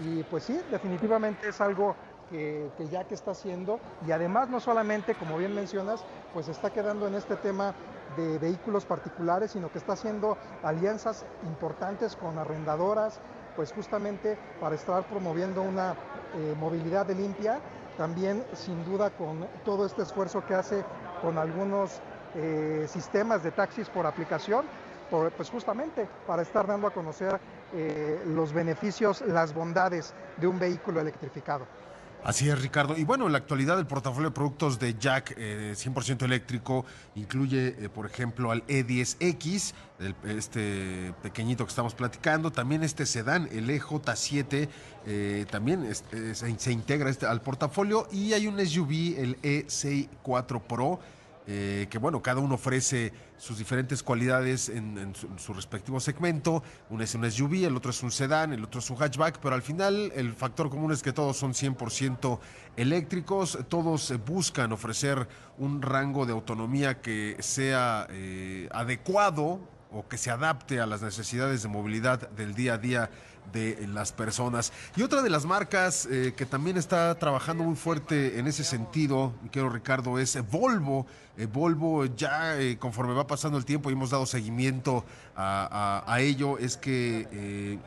Y 0.00 0.22
pues 0.24 0.44
sí, 0.44 0.58
definitivamente 0.70 1.48
es 1.48 1.60
algo 1.60 1.94
que, 2.30 2.70
que, 2.76 2.88
ya 2.88 3.04
que 3.04 3.14
está 3.14 3.32
haciendo 3.32 3.78
y 4.06 4.12
además 4.12 4.48
no 4.48 4.58
solamente, 4.60 5.14
como 5.14 5.36
bien 5.36 5.54
mencionas, 5.54 6.04
pues 6.32 6.48
está 6.48 6.70
quedando 6.70 7.06
en 7.06 7.14
este 7.14 7.36
tema 7.36 7.74
de 8.16 8.38
vehículos 8.38 8.84
particulares, 8.84 9.52
sino 9.52 9.70
que 9.70 9.78
está 9.78 9.92
haciendo 9.92 10.36
alianzas 10.62 11.24
importantes 11.44 12.16
con 12.16 12.38
arrendadoras, 12.38 13.20
pues 13.56 13.72
justamente 13.72 14.38
para 14.60 14.74
estar 14.74 15.04
promoviendo 15.04 15.62
una 15.62 15.94
eh, 16.34 16.54
movilidad 16.58 17.06
de 17.06 17.14
limpia, 17.14 17.60
también 17.96 18.44
sin 18.54 18.84
duda 18.84 19.10
con 19.10 19.46
todo 19.64 19.84
este 19.84 20.02
esfuerzo 20.02 20.44
que 20.46 20.54
hace 20.54 20.84
con 21.20 21.38
algunos 21.38 22.00
eh, 22.34 22.86
sistemas 22.88 23.42
de 23.42 23.50
taxis 23.50 23.88
por 23.88 24.06
aplicación, 24.06 24.64
pues 25.36 25.50
justamente 25.50 26.08
para 26.24 26.42
estar 26.42 26.68
dando 26.68 26.86
a 26.86 26.92
conocer 26.92 27.40
eh, 27.72 28.22
los 28.26 28.52
beneficios, 28.52 29.22
las 29.22 29.52
bondades 29.52 30.14
de 30.36 30.46
un 30.46 30.58
vehículo 30.58 31.00
electrificado. 31.00 31.66
Así 32.22 32.50
es, 32.50 32.60
Ricardo. 32.60 32.98
Y 32.98 33.04
bueno, 33.04 33.26
en 33.26 33.32
la 33.32 33.38
actualidad 33.38 33.78
el 33.78 33.86
portafolio 33.86 34.28
de 34.28 34.34
productos 34.34 34.78
de 34.78 34.94
Jack 34.98 35.36
100% 35.38 36.22
eh, 36.22 36.24
eléctrico 36.26 36.84
incluye, 37.14 37.68
eh, 37.78 37.88
por 37.88 38.04
ejemplo, 38.04 38.50
al 38.50 38.66
E10X, 38.66 39.72
este 40.24 41.14
pequeñito 41.22 41.64
que 41.64 41.70
estamos 41.70 41.94
platicando, 41.94 42.52
también 42.52 42.82
este 42.82 43.06
sedán, 43.06 43.48
el 43.52 43.70
EJ7, 43.70 44.68
eh, 45.06 45.46
también 45.50 45.88
se, 45.94 46.72
integra 46.72 47.08
este, 47.08 47.24
al 47.24 47.40
portafolio 47.40 48.06
y 48.12 48.34
hay 48.34 48.46
un 48.46 48.64
SUV, 48.64 49.18
el 49.18 49.40
E64 49.40 50.60
Pro 50.60 51.00
eh, 51.52 51.88
que 51.90 51.98
bueno, 51.98 52.22
cada 52.22 52.38
uno 52.40 52.54
ofrece 52.54 53.12
sus 53.36 53.58
diferentes 53.58 54.04
cualidades 54.04 54.68
en, 54.68 55.12
su, 55.36 55.52
respectivo 55.52 55.98
segmento. 55.98 56.62
Uno 56.90 57.02
es 57.02 57.12
un 57.16 57.28
SUV, 57.28 57.64
el 57.64 57.76
otro 57.76 57.90
es 57.90 58.00
un 58.04 58.12
sedán, 58.12 58.52
el 58.52 58.62
otro 58.62 58.78
es 58.78 58.88
un 58.88 58.96
hatchback, 58.96 59.40
pero 59.40 59.56
al 59.56 59.62
final 59.62 60.12
el 60.14 60.32
factor 60.34 60.70
común 60.70 60.92
es 60.92 61.02
que 61.02 61.12
todos 61.12 61.36
son 61.36 61.52
100% 61.52 62.38
eléctricos, 62.76 63.58
todos 63.68 64.14
buscan 64.24 64.70
ofrecer 64.70 65.26
un 65.58 65.82
rango 65.82 66.24
de 66.24 66.34
autonomía 66.34 67.00
que 67.00 67.36
sea 67.40 68.06
eh, 68.10 68.68
adecuado 68.70 69.58
o 69.90 70.06
que 70.06 70.18
se 70.18 70.30
adapte 70.30 70.78
a 70.78 70.86
las 70.86 71.02
necesidades 71.02 71.64
de 71.64 71.68
movilidad 71.68 72.30
del 72.30 72.54
día 72.54 72.74
a 72.74 72.78
día 72.78 73.10
de 73.52 73.86
las 73.88 74.12
personas. 74.12 74.72
Y 74.96 75.02
otra 75.02 75.22
de 75.22 75.30
las 75.30 75.44
marcas 75.44 76.06
eh, 76.10 76.34
que 76.36 76.46
también 76.46 76.76
está 76.76 77.18
trabajando 77.18 77.64
muy 77.64 77.76
fuerte 77.76 78.38
en 78.38 78.46
ese 78.46 78.64
sentido, 78.64 79.34
quiero 79.50 79.70
Ricardo, 79.70 80.18
es 80.18 80.38
Volvo. 80.50 81.06
Eh, 81.36 81.46
Volvo 81.46 82.04
ya 82.06 82.58
eh, 82.60 82.78
conforme 82.78 83.14
va 83.14 83.26
pasando 83.26 83.58
el 83.58 83.64
tiempo 83.64 83.90
y 83.90 83.94
hemos 83.94 84.10
dado 84.10 84.26
seguimiento 84.26 85.04
a, 85.36 86.16
ello, 86.20 86.58
es 86.58 86.76
que 86.76 87.78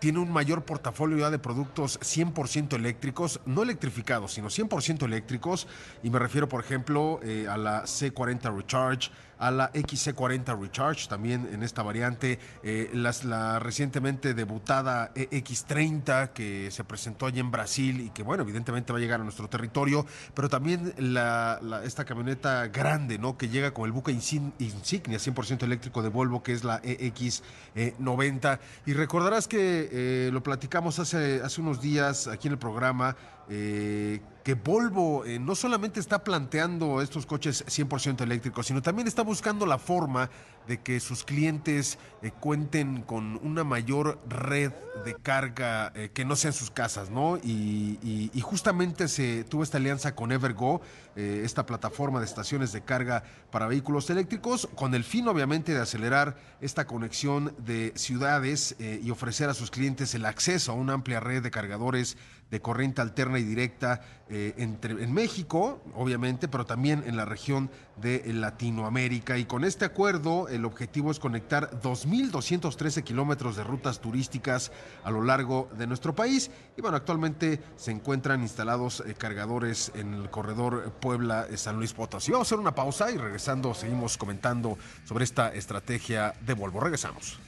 tiene 0.00 0.18
un 0.18 0.30
mayor 0.30 0.64
portafolio 0.64 1.18
ya 1.18 1.30
de 1.30 1.38
productos 1.38 2.00
100% 2.00 2.74
eléctricos, 2.74 3.40
no 3.44 3.62
electrificados, 3.62 4.32
sino 4.32 4.48
100% 4.48 5.04
eléctricos. 5.04 5.66
Y 6.02 6.10
me 6.10 6.18
refiero, 6.18 6.48
por 6.48 6.64
ejemplo, 6.64 7.20
a 7.50 7.56
la 7.58 7.82
C40 7.84 8.56
Recharge, 8.56 9.10
a 9.38 9.50
la 9.50 9.72
XC40 9.72 10.60
Recharge, 10.60 11.08
también 11.08 11.48
en 11.52 11.62
esta 11.62 11.82
variante, 11.82 12.38
eh, 12.62 12.90
la 12.92 13.58
recientemente 13.58 14.34
debutada 14.34 15.12
EX30 15.14 16.32
que 16.32 16.70
se 16.70 16.84
presentó 16.84 17.26
allí 17.26 17.40
en 17.40 17.50
Brasil 17.50 18.00
y 18.00 18.10
que, 18.10 18.22
bueno, 18.22 18.42
evidentemente 18.42 18.92
va 18.92 18.98
a 18.98 19.00
llegar 19.00 19.20
a 19.20 19.24
nuestro 19.24 19.48
territorio, 19.48 20.06
pero 20.34 20.48
también 20.48 20.94
la, 20.98 21.60
esta 21.84 22.04
camioneta 22.04 22.68
grande, 22.68 23.18
¿no? 23.18 23.36
Que 23.36 23.48
llega 23.48 23.72
con 23.72 23.86
el 23.86 23.92
buque 23.92 24.12
insignia 24.12 25.18
100% 25.18 25.62
eléctrico 25.62 26.02
de 26.02 26.08
Volvo, 26.08 26.42
que 26.42 26.52
es 26.52 26.64
la 26.64 26.80
EX90. 26.82 28.58
Y 28.86 28.92
recordarás 28.92 29.48
que 29.48 29.88
eh, 29.90 30.30
lo 30.32 30.42
platicamos 30.42 30.98
hace, 30.98 31.40
hace 31.42 31.60
unos 31.60 31.80
días 31.80 32.26
aquí 32.26 32.48
en 32.48 32.52
el 32.52 32.58
programa. 32.58 33.16
Eh, 33.48 34.20
que 34.42 34.54
Volvo 34.54 35.24
eh, 35.24 35.38
no 35.38 35.54
solamente 35.54 35.98
está 36.00 36.22
planteando 36.22 37.00
estos 37.00 37.26
coches 37.26 37.64
100% 37.66 38.22
eléctricos, 38.22 38.66
sino 38.66 38.82
también 38.82 39.08
está 39.08 39.22
buscando 39.22 39.66
la 39.66 39.78
forma 39.78 40.30
de 40.66 40.80
que 40.80 41.00
sus 41.00 41.24
clientes 41.24 41.98
eh, 42.22 42.30
cuenten 42.30 43.02
con 43.02 43.38
una 43.42 43.64
mayor 43.64 44.18
red 44.28 44.72
de 45.04 45.14
carga 45.14 45.92
eh, 45.94 46.10
que 46.12 46.24
no 46.24 46.36
sea 46.36 46.50
en 46.50 46.54
sus 46.54 46.70
casas, 46.70 47.10
¿no? 47.10 47.36
Y, 47.38 48.30
justamente 48.42 49.08
se 49.08 49.42
tuvo 49.42 49.64
esta 49.64 49.78
alianza 49.78 50.14
con 50.14 50.30
Evergo, 50.30 50.80
esta 51.16 51.66
plataforma 51.66 52.20
de 52.20 52.26
estaciones 52.26 52.70
de 52.70 52.82
carga 52.82 53.24
para 53.50 53.66
vehículos 53.66 54.08
eléctricos, 54.08 54.68
con 54.76 54.94
el 54.94 55.02
fin 55.02 55.26
obviamente 55.26 55.74
de 55.74 55.80
acelerar 55.80 56.36
esta 56.60 56.86
conexión 56.86 57.52
de 57.58 57.92
ciudades 57.96 58.76
y 58.78 59.10
ofrecer 59.10 59.48
a 59.48 59.54
sus 59.54 59.72
clientes 59.72 60.14
el 60.14 60.26
acceso 60.26 60.70
a 60.70 60.74
una 60.76 60.92
amplia 60.92 61.18
red 61.18 61.42
de 61.42 61.50
cargadores 61.50 62.16
de 62.50 62.60
corriente 62.60 63.02
alterna 63.02 63.38
y 63.38 63.44
directa 63.44 64.02
eh, 64.28 64.54
entre, 64.56 65.02
en 65.02 65.12
México, 65.12 65.82
obviamente, 65.94 66.48
pero 66.48 66.64
también 66.64 67.02
en 67.06 67.16
la 67.16 67.24
región 67.24 67.70
de 67.96 68.22
Latinoamérica. 68.32 69.36
Y 69.38 69.46
con 69.46 69.64
este 69.64 69.84
acuerdo, 69.84 70.48
el 70.56 70.64
objetivo 70.64 71.10
es 71.10 71.18
conectar 71.18 71.80
2.213 71.80 73.02
kilómetros 73.04 73.56
de 73.56 73.64
rutas 73.64 74.00
turísticas 74.00 74.72
a 75.04 75.10
lo 75.10 75.22
largo 75.22 75.68
de 75.78 75.86
nuestro 75.86 76.14
país. 76.14 76.50
Y 76.76 76.82
bueno, 76.82 76.96
actualmente 76.96 77.62
se 77.76 77.92
encuentran 77.92 78.42
instalados 78.42 79.02
eh, 79.06 79.14
cargadores 79.14 79.92
en 79.94 80.14
el 80.14 80.30
corredor 80.30 80.92
Puebla-San 81.00 81.76
Luis 81.76 81.92
Potosí. 81.92 82.32
Vamos 82.32 82.46
a 82.46 82.48
hacer 82.48 82.58
una 82.58 82.74
pausa 82.74 83.10
y 83.10 83.16
regresando 83.16 83.74
seguimos 83.74 84.16
comentando 84.16 84.76
sobre 85.04 85.24
esta 85.24 85.54
estrategia 85.54 86.34
de 86.40 86.54
Volvo. 86.54 86.80
Regresamos. 86.80 87.38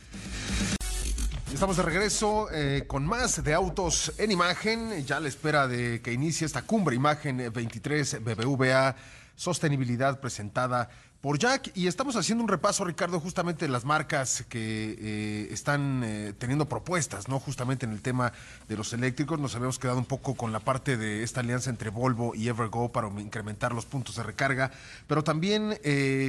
Estamos 1.53 1.79
de 1.79 1.83
regreso 1.83 2.49
eh, 2.53 2.85
con 2.87 3.07
más 3.07 3.43
de 3.43 3.55
autos 3.55 4.13
en 4.19 4.31
imagen, 4.31 5.05
ya 5.07 5.17
a 5.17 5.21
la 5.21 5.29
espera 5.29 5.67
de 5.67 6.03
que 6.03 6.13
inicie 6.13 6.47
esta 6.47 6.63
cumbre 6.63 6.95
imagen 6.95 7.51
23 7.53 8.23
BBVA 8.23 8.95
Sostenibilidad 9.39 10.19
presentada 10.19 10.91
por 11.21 11.37
Jack 11.39 11.73
y 11.75 11.89
estamos 11.89 12.15
haciendo 12.15 12.45
un 12.45 12.49
repaso, 12.49 12.85
Ricardo, 12.85 13.19
justamente 13.19 13.67
de 13.67 13.73
las 13.73 13.85
marcas 13.85 14.45
que 14.49 14.97
eh, 15.01 15.49
están 15.51 16.03
eh, 16.05 16.33
teniendo 16.39 16.69
propuestas, 16.69 17.29
¿no? 17.29 17.41
Justamente 17.41 17.87
en 17.87 17.93
el 17.93 18.03
tema 18.03 18.33
de 18.69 18.77
los 18.77 18.93
eléctricos. 18.93 19.41
Nos 19.41 19.57
habíamos 19.57 19.81
quedado 19.81 19.99
un 19.99 20.05
poco 20.05 20.37
con 20.37 20.53
la 20.53 20.61
parte 20.61 20.97
de 20.97 21.25
esta 21.25 21.41
alianza 21.41 21.71
entre 21.71 21.91
Volvo 21.91 22.37
y 22.37 22.49
Evergo 22.49 22.93
para 22.93 23.09
incrementar 23.21 23.73
los 23.73 23.85
puntos 23.85 24.15
de 24.15 24.23
recarga, 24.23 24.71
pero 25.09 25.25
también 25.25 25.79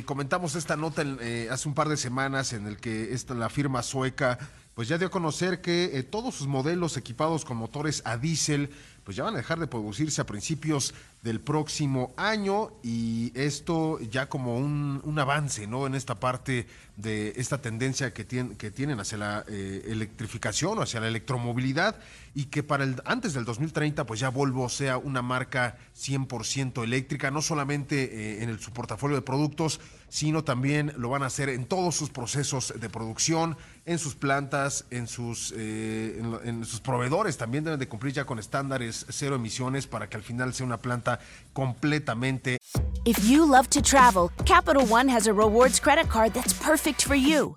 comentamos 0.05 0.55
esta 0.55 0.75
nota 0.75 1.03
hace 1.51 1.67
un 1.67 1.75
par 1.75 1.89
de 1.89 1.97
semanas 1.97 2.53
en 2.53 2.65
el 2.65 2.77
que 2.77 3.13
esta, 3.13 3.33
la 3.33 3.49
firma 3.49 3.83
sueca 3.83 4.39
pues 4.79 4.87
ya 4.87 4.97
dio 4.97 5.07
a 5.07 5.11
conocer 5.11 5.59
que 5.59 5.97
eh, 5.97 6.03
todos 6.03 6.35
sus 6.35 6.47
modelos 6.47 6.95
equipados 6.95 7.43
con 7.43 7.57
motores 7.57 8.01
a 8.05 8.15
diésel 8.15 8.69
pues 9.09 9.15
ya 9.15 9.23
van 9.23 9.33
a 9.33 9.37
dejar 9.37 9.59
de 9.59 9.65
producirse 9.65 10.21
a 10.21 10.27
principios 10.27 10.93
del 11.23 11.39
próximo 11.39 12.13
año 12.15 12.69
y 12.83 13.31
esto 13.33 13.99
ya 14.01 14.29
como 14.29 14.55
un, 14.55 15.01
un 15.03 15.17
avance, 15.17 15.65
¿no? 15.65 15.87
En 15.87 15.95
esta 15.95 16.19
parte 16.19 16.67
de 16.95 17.33
esta 17.35 17.59
tendencia 17.59 18.13
que, 18.13 18.23
tienen 18.23 18.55
que 18.55 18.69
tienen 18.69 18.99
hacia 18.99 19.17
la 19.17 19.45
eh, 19.47 19.83
electrificación 19.87 20.77
o 20.77 20.83
hacia 20.83 20.99
la 20.99 21.07
electromovilidad 21.07 21.95
y 22.35 22.45
que 22.45 22.61
para 22.61 22.83
el 22.83 23.01
antes 23.03 23.33
del 23.33 23.45
2030 23.45 24.05
pues 24.05 24.19
ya 24.19 24.29
Volvo 24.29 24.69
sea 24.69 24.99
una 24.99 25.23
marca 25.23 25.79
100% 25.97 26.83
eléctrica, 26.83 27.31
no 27.31 27.41
solamente 27.41 28.03
eh, 28.03 28.43
en 28.43 28.49
el, 28.49 28.59
su 28.59 28.71
portafolio 28.73 29.15
de 29.15 29.23
productos, 29.23 29.79
sino 30.09 30.43
también 30.43 30.93
lo 30.97 31.09
van 31.09 31.23
a 31.23 31.27
hacer 31.27 31.49
en 31.49 31.65
todos 31.65 31.95
sus 31.95 32.09
procesos 32.09 32.73
de 32.75 32.89
producción, 32.89 33.57
en 33.85 33.99
sus 33.99 34.15
plantas, 34.15 34.85
en 34.89 35.07
sus, 35.07 35.53
eh, 35.55 36.21
en, 36.43 36.65
sus 36.65 36.81
proveedores 36.81 37.37
también 37.37 37.63
deben 37.63 37.79
de 37.79 37.87
cumplir 37.87 38.13
ya 38.13 38.25
con 38.25 38.39
estándares 38.39 39.05
cero 39.09 39.35
emisiones 39.35 39.87
para 39.87 40.09
que 40.09 40.17
al 40.17 40.23
final 40.23 40.53
sea 40.53 40.65
una 40.65 40.77
planta 40.77 41.19
completamente 41.53 42.57
If 43.05 43.27
you 43.27 43.45
love 43.45 43.69
to 43.69 43.81
travel, 43.81 44.29
Capital 44.45 44.85
One 44.85 45.07
has 45.07 45.27
a 45.27 45.33
rewards 45.33 45.79
credit 45.79 46.09
card 46.09 46.33
that's 46.33 46.53
perfect 46.53 47.03
for 47.03 47.15
you. 47.15 47.55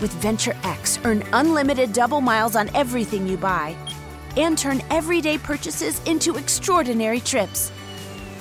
With 0.00 0.10
Venture 0.20 0.56
X, 0.64 0.98
earn 1.04 1.22
unlimited 1.32 1.92
double 1.92 2.20
miles 2.20 2.56
on 2.56 2.68
everything 2.74 3.26
you 3.26 3.36
buy 3.36 3.76
and 4.36 4.56
turn 4.56 4.82
everyday 4.90 5.38
purchases 5.38 6.00
into 6.06 6.36
extraordinary 6.36 7.20
trips. 7.20 7.70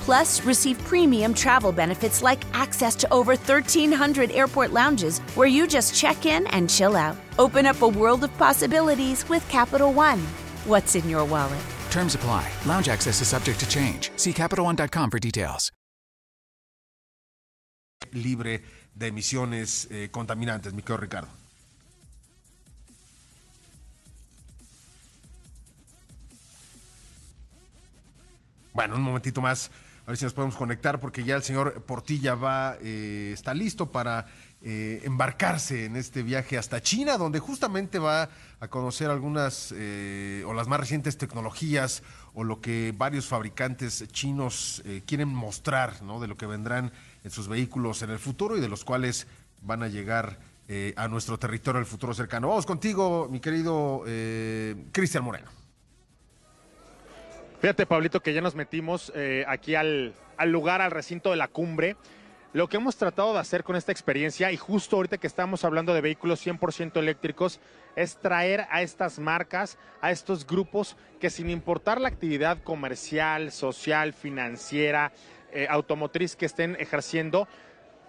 Plus, 0.02 0.42
receive 0.42 0.78
premium 0.84 1.34
travel 1.34 1.72
benefits 1.72 2.22
like 2.22 2.44
access 2.54 2.96
to 2.96 3.08
over 3.14 3.36
1,300 3.36 4.32
airport 4.32 4.72
lounges 4.74 5.20
where 5.36 5.48
you 5.48 5.68
just 5.68 5.96
check 5.96 6.26
in 6.26 6.46
and 6.48 6.70
chill 6.70 6.96
out. 6.98 7.16
Open 7.40 7.66
up 7.66 7.82
a 7.82 7.88
world 7.88 8.24
of 8.24 8.38
possibilities 8.38 9.28
with 9.30 9.48
Capital 9.50 9.94
One. 9.94 10.20
What's 10.66 10.96
in 10.96 11.10
your 11.10 11.24
wallet? 11.26 11.64
Terms 11.90 12.16
apply. 12.16 12.52
Lounge 12.66 12.90
access 12.90 13.22
is 13.22 13.28
subject 13.28 13.60
to 13.62 13.70
change. 13.70 14.12
See 14.18 14.34
CapitalOne.com 14.34 15.10
for 15.10 15.20
details. 15.20 15.72
libre 18.14 18.62
de 18.94 19.08
emisiones 19.08 19.88
eh, 19.92 20.10
contaminantes, 20.12 20.74
mi 20.74 20.82
querido 20.82 21.02
Ricardo. 21.02 21.30
Bueno, 28.74 28.96
un 28.96 29.02
momentito 29.02 29.42
más, 29.42 29.70
a 29.70 29.91
ver 30.12 30.18
si 30.18 30.26
nos 30.26 30.34
podemos 30.34 30.58
conectar, 30.58 31.00
porque 31.00 31.24
ya 31.24 31.38
el 31.38 31.44
señor 31.44 31.84
Portilla 31.84 32.36
va, 32.36 32.76
eh, 32.82 33.32
está 33.34 33.54
listo 33.54 33.92
para 33.92 34.28
eh, 34.62 35.02
embarcarse 35.06 35.86
en 35.86 35.96
este 35.96 36.22
viaje 36.22 36.58
hasta 36.58 36.82
China, 36.82 37.18
donde 37.18 37.40
justamente 37.40 37.98
va 37.98 38.28
a 38.60 38.68
conocer 38.68 39.10
algunas 39.10 39.74
eh, 39.74 40.44
o 40.46 40.54
las 40.54 40.68
más 40.68 40.82
recientes 40.82 41.18
tecnologías 41.18 42.04
o 42.34 42.44
lo 42.44 42.60
que 42.60 42.94
varios 42.96 43.26
fabricantes 43.26 44.06
chinos 44.12 44.84
quieren 45.06 45.30
mostrar, 45.30 46.02
¿no? 46.04 46.20
De 46.20 46.28
lo 46.28 46.36
que 46.36 46.46
vendrán 46.46 46.92
en 47.24 47.32
sus 47.32 47.48
vehículos 47.48 48.02
en 48.02 48.10
el 48.10 48.20
futuro 48.20 48.58
y 48.58 48.62
de 48.62 48.68
los 48.68 48.84
cuales 48.84 49.28
van 49.62 49.82
a 49.84 49.88
llegar 49.88 50.40
a 50.96 51.08
nuestro 51.10 51.38
territorio 51.38 51.80
en 51.80 51.84
el 51.84 51.90
futuro 51.90 52.14
cercano. 52.14 52.48
Vamos 52.48 52.66
contigo, 52.66 53.28
mi 53.30 53.42
querido 53.42 54.04
Cristian 54.94 55.24
Moreno. 55.26 55.61
Fíjate, 57.62 57.86
Pablito, 57.86 58.24
que 58.24 58.34
ya 58.34 58.42
nos 58.42 58.56
metimos 58.56 59.12
eh, 59.14 59.46
aquí 59.48 59.76
al, 59.76 60.16
al 60.36 60.52
lugar, 60.52 60.82
al 60.82 60.90
recinto 60.90 61.30
de 61.30 61.36
la 61.36 61.48
cumbre. 61.48 61.96
Lo 62.54 62.68
que 62.68 62.78
hemos 62.78 62.96
tratado 62.96 63.34
de 63.34 63.40
hacer 63.40 63.64
con 63.64 63.76
esta 63.76 63.92
experiencia, 63.92 64.52
y 64.52 64.58
justo 64.58 64.96
ahorita 64.96 65.20
que 65.20 65.28
estamos 65.28 65.64
hablando 65.64 65.94
de 65.94 66.02
vehículos 66.02 66.44
100% 66.44 66.98
eléctricos, 66.98 67.60
es 67.96 68.18
traer 68.18 68.66
a 68.72 68.82
estas 68.82 69.20
marcas, 69.20 69.78
a 70.02 70.10
estos 70.10 70.48
grupos 70.48 70.98
que 71.20 71.30
sin 71.30 71.52
importar 71.52 72.02
la 72.02 72.08
actividad 72.08 72.58
comercial, 72.64 73.52
social, 73.52 74.14
financiera, 74.14 75.12
eh, 75.52 75.68
automotriz 75.70 76.36
que 76.36 76.48
estén 76.48 76.76
ejerciendo, 76.80 77.48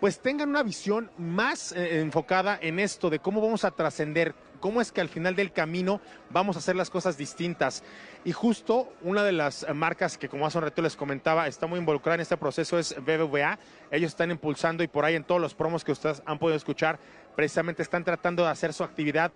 pues 0.02 0.18
tengan 0.18 0.48
una 0.48 0.64
visión 0.64 1.12
más 1.16 1.70
eh, 1.70 2.00
enfocada 2.00 2.58
en 2.60 2.80
esto 2.80 3.08
de 3.08 3.20
cómo 3.20 3.40
vamos 3.40 3.64
a 3.64 3.70
trascender, 3.70 4.34
cómo 4.58 4.80
es 4.80 4.90
que 4.90 5.00
al 5.00 5.08
final 5.08 5.36
del 5.36 5.52
camino 5.52 6.00
vamos 6.28 6.56
a 6.56 6.58
hacer 6.58 6.74
las 6.74 6.90
cosas 6.90 7.16
distintas. 7.16 7.84
Y 8.24 8.32
justo 8.32 8.92
una 9.02 9.22
de 9.22 9.30
las 9.30 9.64
marcas 9.72 10.18
que 10.18 10.28
como 10.28 10.44
hace 10.44 10.58
un 10.58 10.64
rato 10.64 10.82
les 10.82 10.96
comentaba 10.96 11.46
está 11.46 11.68
muy 11.68 11.78
involucrada 11.78 12.16
en 12.16 12.22
este 12.22 12.36
proceso 12.36 12.80
es 12.80 12.96
BBVA. 12.96 13.60
Ellos 13.92 14.10
están 14.10 14.32
impulsando 14.32 14.82
y 14.82 14.88
por 14.88 15.04
ahí 15.04 15.14
en 15.14 15.22
todos 15.22 15.40
los 15.40 15.54
promos 15.54 15.84
que 15.84 15.92
ustedes 15.92 16.20
han 16.26 16.40
podido 16.40 16.56
escuchar, 16.56 16.98
precisamente 17.36 17.82
están 17.82 18.02
tratando 18.02 18.42
de 18.42 18.50
hacer 18.50 18.72
su 18.72 18.82
actividad 18.82 19.30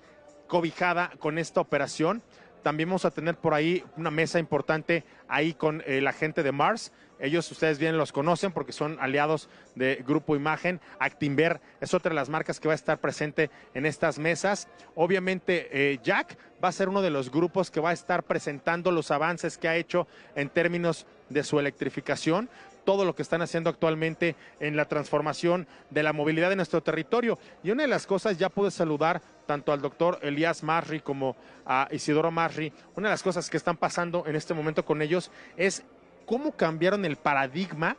cobijada 0.49 1.13
con 1.21 1.39
esta 1.39 1.61
operación. 1.61 2.25
También 2.67 2.89
vamos 2.89 3.05
a 3.05 3.13
tener 3.13 3.37
por 3.37 3.55
ahí 3.55 3.85
una 3.97 4.11
mesa 4.11 4.41
importante 4.41 5.05
ahí 5.29 5.55
con 5.55 5.85
eh, 5.87 6.01
la 6.01 6.13
gente 6.13 6.43
de 6.43 6.51
Mars. 6.51 6.91
Ellos, 7.21 7.49
ustedes 7.53 7.79
bien 7.79 7.97
los 7.97 8.11
conocen 8.11 8.51
porque 8.51 8.73
son 8.73 8.99
aliados 9.01 9.49
de 9.77 10.03
Grupo 10.05 10.35
Imagen. 10.35 10.81
Actinver 10.99 11.61
es 11.81 11.95
otra 11.95 12.09
de 12.09 12.17
las 12.17 12.29
marcas 12.29 12.59
que 12.59 12.67
va 12.67 12.75
a 12.75 12.75
estar 12.75 12.99
presente 12.99 13.53
en 13.75 13.87
estas 13.87 14.19
mesas. 14.19 14.67
Obviamente, 14.97 15.69
eh, 15.71 16.01
Jack 16.03 16.37
va 16.63 16.71
a 16.71 16.73
ser 16.73 16.89
uno 16.89 17.03
de 17.03 17.11
los 17.11 17.31
grupos 17.31 17.71
que 17.71 17.79
va 17.79 17.91
a 17.91 17.93
estar 17.93 18.25
presentando 18.25 18.91
los 18.91 19.13
avances 19.13 19.59
que 19.59 19.69
ha 19.69 19.77
hecho 19.77 20.09
en 20.35 20.49
términos 20.49 21.07
de 21.29 21.45
su 21.45 21.61
electrificación 21.61 22.49
todo 22.87 23.05
lo 23.05 23.15
que 23.15 23.21
están 23.21 23.43
haciendo 23.43 23.69
actualmente 23.69 24.37
en 24.61 24.77
la 24.77 24.87
transformación 24.87 25.67
de 25.91 26.03
la 26.03 26.15
movilidad 26.15 26.49
de 26.49 26.57
nuestro 26.57 26.83
territorio. 26.83 27.39
Y 27.63 27.73
una 27.73 27.83
de 27.83 27.89
las 27.89 28.07
cosas, 28.07 28.39
ya 28.39 28.49
pude 28.49 28.71
saludar 28.71 29.21
tanto 29.45 29.73
al 29.73 29.83
doctor 29.83 30.19
Elías 30.23 30.63
Marri 30.63 31.01
como 31.01 31.37
a 31.67 31.89
Isidoro 31.91 32.31
Marri, 32.31 32.73
una 32.95 33.09
de 33.09 33.13
las 33.13 33.23
cosas 33.23 33.51
que 33.51 33.57
están 33.57 33.77
pasando 33.77 34.25
en 34.27 34.37
este 34.37 34.55
momento 34.55 34.85
con 34.85 35.03
ellos 35.03 35.31
es 35.57 35.83
cómo 36.25 36.53
cambiaron 36.53 37.05
el 37.05 37.17
paradigma 37.17 37.97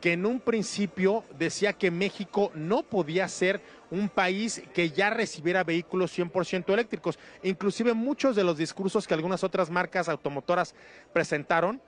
que 0.00 0.12
en 0.12 0.26
un 0.26 0.40
principio 0.40 1.24
decía 1.38 1.72
que 1.72 1.90
México 1.90 2.50
no 2.54 2.82
podía 2.82 3.28
ser 3.28 3.60
un 3.90 4.08
país 4.08 4.62
que 4.74 4.90
ya 4.90 5.10
recibiera 5.10 5.64
vehículos 5.64 6.16
100% 6.16 6.72
eléctricos. 6.72 7.18
Inclusive 7.42 7.94
muchos 7.94 8.36
de 8.36 8.44
los 8.44 8.58
discursos 8.58 9.06
que 9.06 9.14
algunas 9.14 9.42
otras 9.42 9.70
marcas 9.70 10.08
automotoras 10.08 10.74
presentaron 11.12 11.80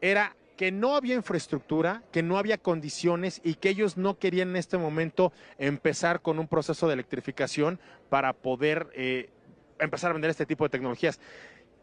era 0.00 0.36
que 0.56 0.70
no 0.70 0.94
había 0.96 1.14
infraestructura, 1.16 2.02
que 2.12 2.22
no 2.22 2.38
había 2.38 2.58
condiciones 2.58 3.40
y 3.44 3.54
que 3.54 3.70
ellos 3.70 3.96
no 3.96 4.18
querían 4.18 4.50
en 4.50 4.56
este 4.56 4.78
momento 4.78 5.32
empezar 5.58 6.20
con 6.20 6.38
un 6.38 6.46
proceso 6.48 6.86
de 6.86 6.94
electrificación 6.94 7.80
para 8.08 8.32
poder 8.32 8.88
eh, 8.94 9.30
empezar 9.78 10.10
a 10.10 10.12
vender 10.14 10.30
este 10.30 10.46
tipo 10.46 10.64
de 10.64 10.70
tecnologías. 10.70 11.18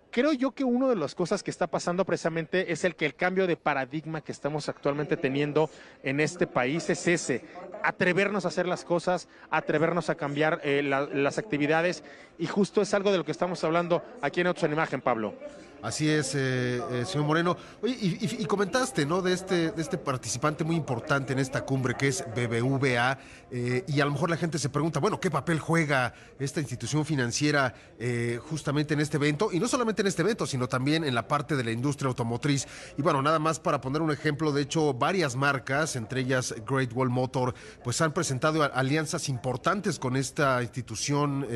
Creo 0.09 0.33
yo 0.33 0.51
que 0.51 0.65
una 0.65 0.89
de 0.89 0.97
las 0.97 1.15
cosas 1.15 1.41
que 1.41 1.51
está 1.51 1.67
pasando 1.67 2.03
precisamente 2.03 2.73
es 2.73 2.83
el 2.83 2.95
que 2.97 3.05
el 3.05 3.15
cambio 3.15 3.47
de 3.47 3.55
paradigma 3.55 4.19
que 4.19 4.33
estamos 4.33 4.67
actualmente 4.67 5.15
teniendo 5.15 5.69
en 6.03 6.19
este 6.19 6.47
país 6.47 6.89
es 6.89 7.07
ese, 7.07 7.45
atrevernos 7.81 8.43
a 8.43 8.49
hacer 8.49 8.67
las 8.67 8.83
cosas, 8.83 9.29
atrevernos 9.49 10.09
a 10.09 10.15
cambiar 10.15 10.59
eh, 10.65 10.81
la- 10.83 11.07
las 11.07 11.37
actividades 11.37 12.03
y 12.37 12.47
justo 12.47 12.81
es 12.81 12.93
algo 12.93 13.11
de 13.13 13.19
lo 13.19 13.23
que 13.25 13.31
estamos 13.31 13.63
hablando 13.63 14.03
aquí 14.21 14.41
en 14.41 14.47
Autos 14.47 14.63
en 14.63 14.73
Imagen, 14.73 14.99
Pablo. 14.99 15.33
Así 15.81 16.07
es, 16.07 16.35
eh, 16.35 16.79
eh, 16.91 17.05
señor 17.07 17.25
Moreno. 17.25 17.57
Oye, 17.81 17.97
y, 17.99 18.45
comentaste, 18.45 19.03
¿no? 19.03 19.23
De 19.23 19.33
este, 19.33 19.71
de 19.71 19.81
este 19.81 19.97
participante 19.97 20.63
muy 20.63 20.75
importante 20.75 21.33
en 21.33 21.39
esta 21.39 21.65
cumbre 21.65 21.95
que 21.95 22.07
es 22.07 22.23
BBVA. 22.35 23.17
eh, 23.49 23.83
y 23.87 23.99
a 23.99 24.05
lo 24.05 24.11
mejor 24.11 24.29
la 24.29 24.37
gente 24.37 24.59
se 24.59 24.69
pregunta, 24.69 24.99
bueno, 24.99 25.19
¿qué 25.19 25.31
papel 25.31 25.59
juega 25.59 26.13
esta 26.39 26.59
institución 26.59 27.03
financiera 27.03 27.73
eh, 27.97 28.39
justamente 28.47 28.93
en 28.93 28.99
este 28.99 29.17
evento? 29.17 29.49
Y 29.51 29.59
no 29.59 29.67
solamente 29.67 30.01
en 30.03 30.07
este 30.07 30.21
evento, 30.21 30.45
sino 30.45 30.67
también 30.67 31.03
en 31.03 31.15
la 31.15 31.27
parte 31.27 31.55
de 31.55 31.63
la 31.63 31.71
industria 31.71 32.09
automotriz. 32.09 32.67
Y 32.97 33.01
bueno, 33.01 33.23
nada 33.23 33.39
más 33.39 33.59
para 33.59 33.81
poner 33.81 34.03
un 34.03 34.11
ejemplo, 34.11 34.51
de 34.51 34.61
hecho, 34.61 34.93
varias 34.93 35.35
marcas, 35.35 35.95
entre 35.95 36.21
ellas 36.21 36.53
Great 36.67 36.93
Wall 36.93 37.09
Motor, 37.09 37.55
pues 37.83 37.99
han 38.01 38.13
presentado 38.13 38.63
alianzas 38.63 39.29
importantes 39.29 39.97
con 39.97 40.15
esta 40.15 40.61
institución 40.61 41.47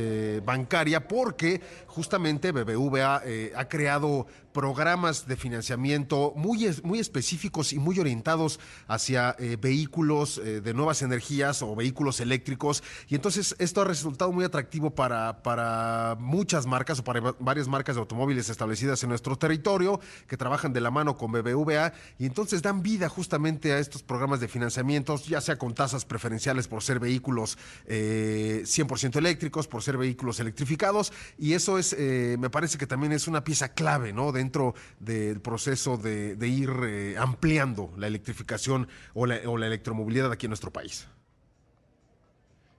bancaria 0.45 1.07
porque 1.07 1.61
justamente 1.87 2.51
BBVA 2.51 3.21
ha 3.55 3.69
creado 3.69 4.14
people 4.23 4.44
programas 4.55 5.27
de 5.27 5.35
financiamiento 5.35 6.31
muy, 6.37 6.65
muy 6.83 6.99
específicos 6.99 7.73
y 7.73 7.77
muy 7.77 7.99
orientados 7.99 8.57
hacia 8.87 9.35
eh, 9.37 9.57
vehículos 9.59 10.37
eh, 10.37 10.61
de 10.61 10.73
nuevas 10.73 11.01
energías 11.01 11.61
o 11.61 11.75
vehículos 11.75 12.21
eléctricos. 12.21 12.81
Y 13.09 13.15
entonces 13.15 13.53
esto 13.59 13.81
ha 13.81 13.83
resultado 13.83 14.31
muy 14.31 14.45
atractivo 14.45 14.95
para, 14.95 15.43
para 15.43 16.15
muchas 16.21 16.65
marcas 16.65 16.99
o 16.99 17.03
para 17.03 17.19
va- 17.19 17.35
varias 17.37 17.67
marcas 17.67 17.95
de 17.97 17.99
automóviles 17.99 18.47
establecidas 18.47 19.03
en 19.03 19.09
nuestro 19.09 19.35
territorio 19.35 19.99
que 20.27 20.37
trabajan 20.37 20.71
de 20.71 20.79
la 20.79 20.89
mano 20.89 21.17
con 21.17 21.33
BBVA 21.33 21.91
y 22.17 22.25
entonces 22.25 22.61
dan 22.61 22.81
vida 22.81 23.09
justamente 23.09 23.73
a 23.73 23.79
estos 23.79 24.03
programas 24.03 24.39
de 24.39 24.47
financiamientos, 24.47 25.25
ya 25.27 25.41
sea 25.41 25.57
con 25.57 25.73
tasas 25.75 26.05
preferenciales 26.05 26.69
por 26.69 26.81
ser 26.81 27.01
vehículos 27.01 27.57
eh, 27.87 28.61
100% 28.65 29.17
eléctricos, 29.17 29.67
por 29.67 29.83
ser 29.83 29.97
vehículos 29.97 30.39
electrificados 30.39 31.11
y 31.37 31.53
eso 31.53 31.77
es, 31.77 31.93
eh, 31.99 32.37
me 32.39 32.49
parece 32.49 32.77
que 32.77 32.87
también 32.87 33.11
es 33.11 33.27
una 33.27 33.43
pieza 33.43 33.73
clave, 33.73 34.13
¿no? 34.13 34.31
Dentro 34.45 34.75
del 34.99 35.41
proceso 35.41 35.97
de, 35.97 36.37
ir 36.47 36.69
eh, 36.85 37.15
ampliando 37.17 37.91
la 37.97 38.05
electrificación 38.05 38.87
o 39.15 39.25
la, 39.25 39.39
o 39.47 39.57
la 39.57 39.65
electromovilidad 39.65 40.31
aquí 40.31 40.45
en 40.45 40.51
nuestro 40.51 40.69
país. 40.71 41.07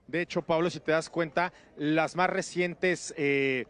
De 0.07 0.21
hecho, 0.21 0.41
Pablo, 0.41 0.69
si 0.69 0.79
te 0.79 0.93
das 0.93 1.09
cuenta, 1.09 1.51
las 1.75 2.15
más 2.15 2.29
recientes 2.29 3.13
eh, 3.17 3.65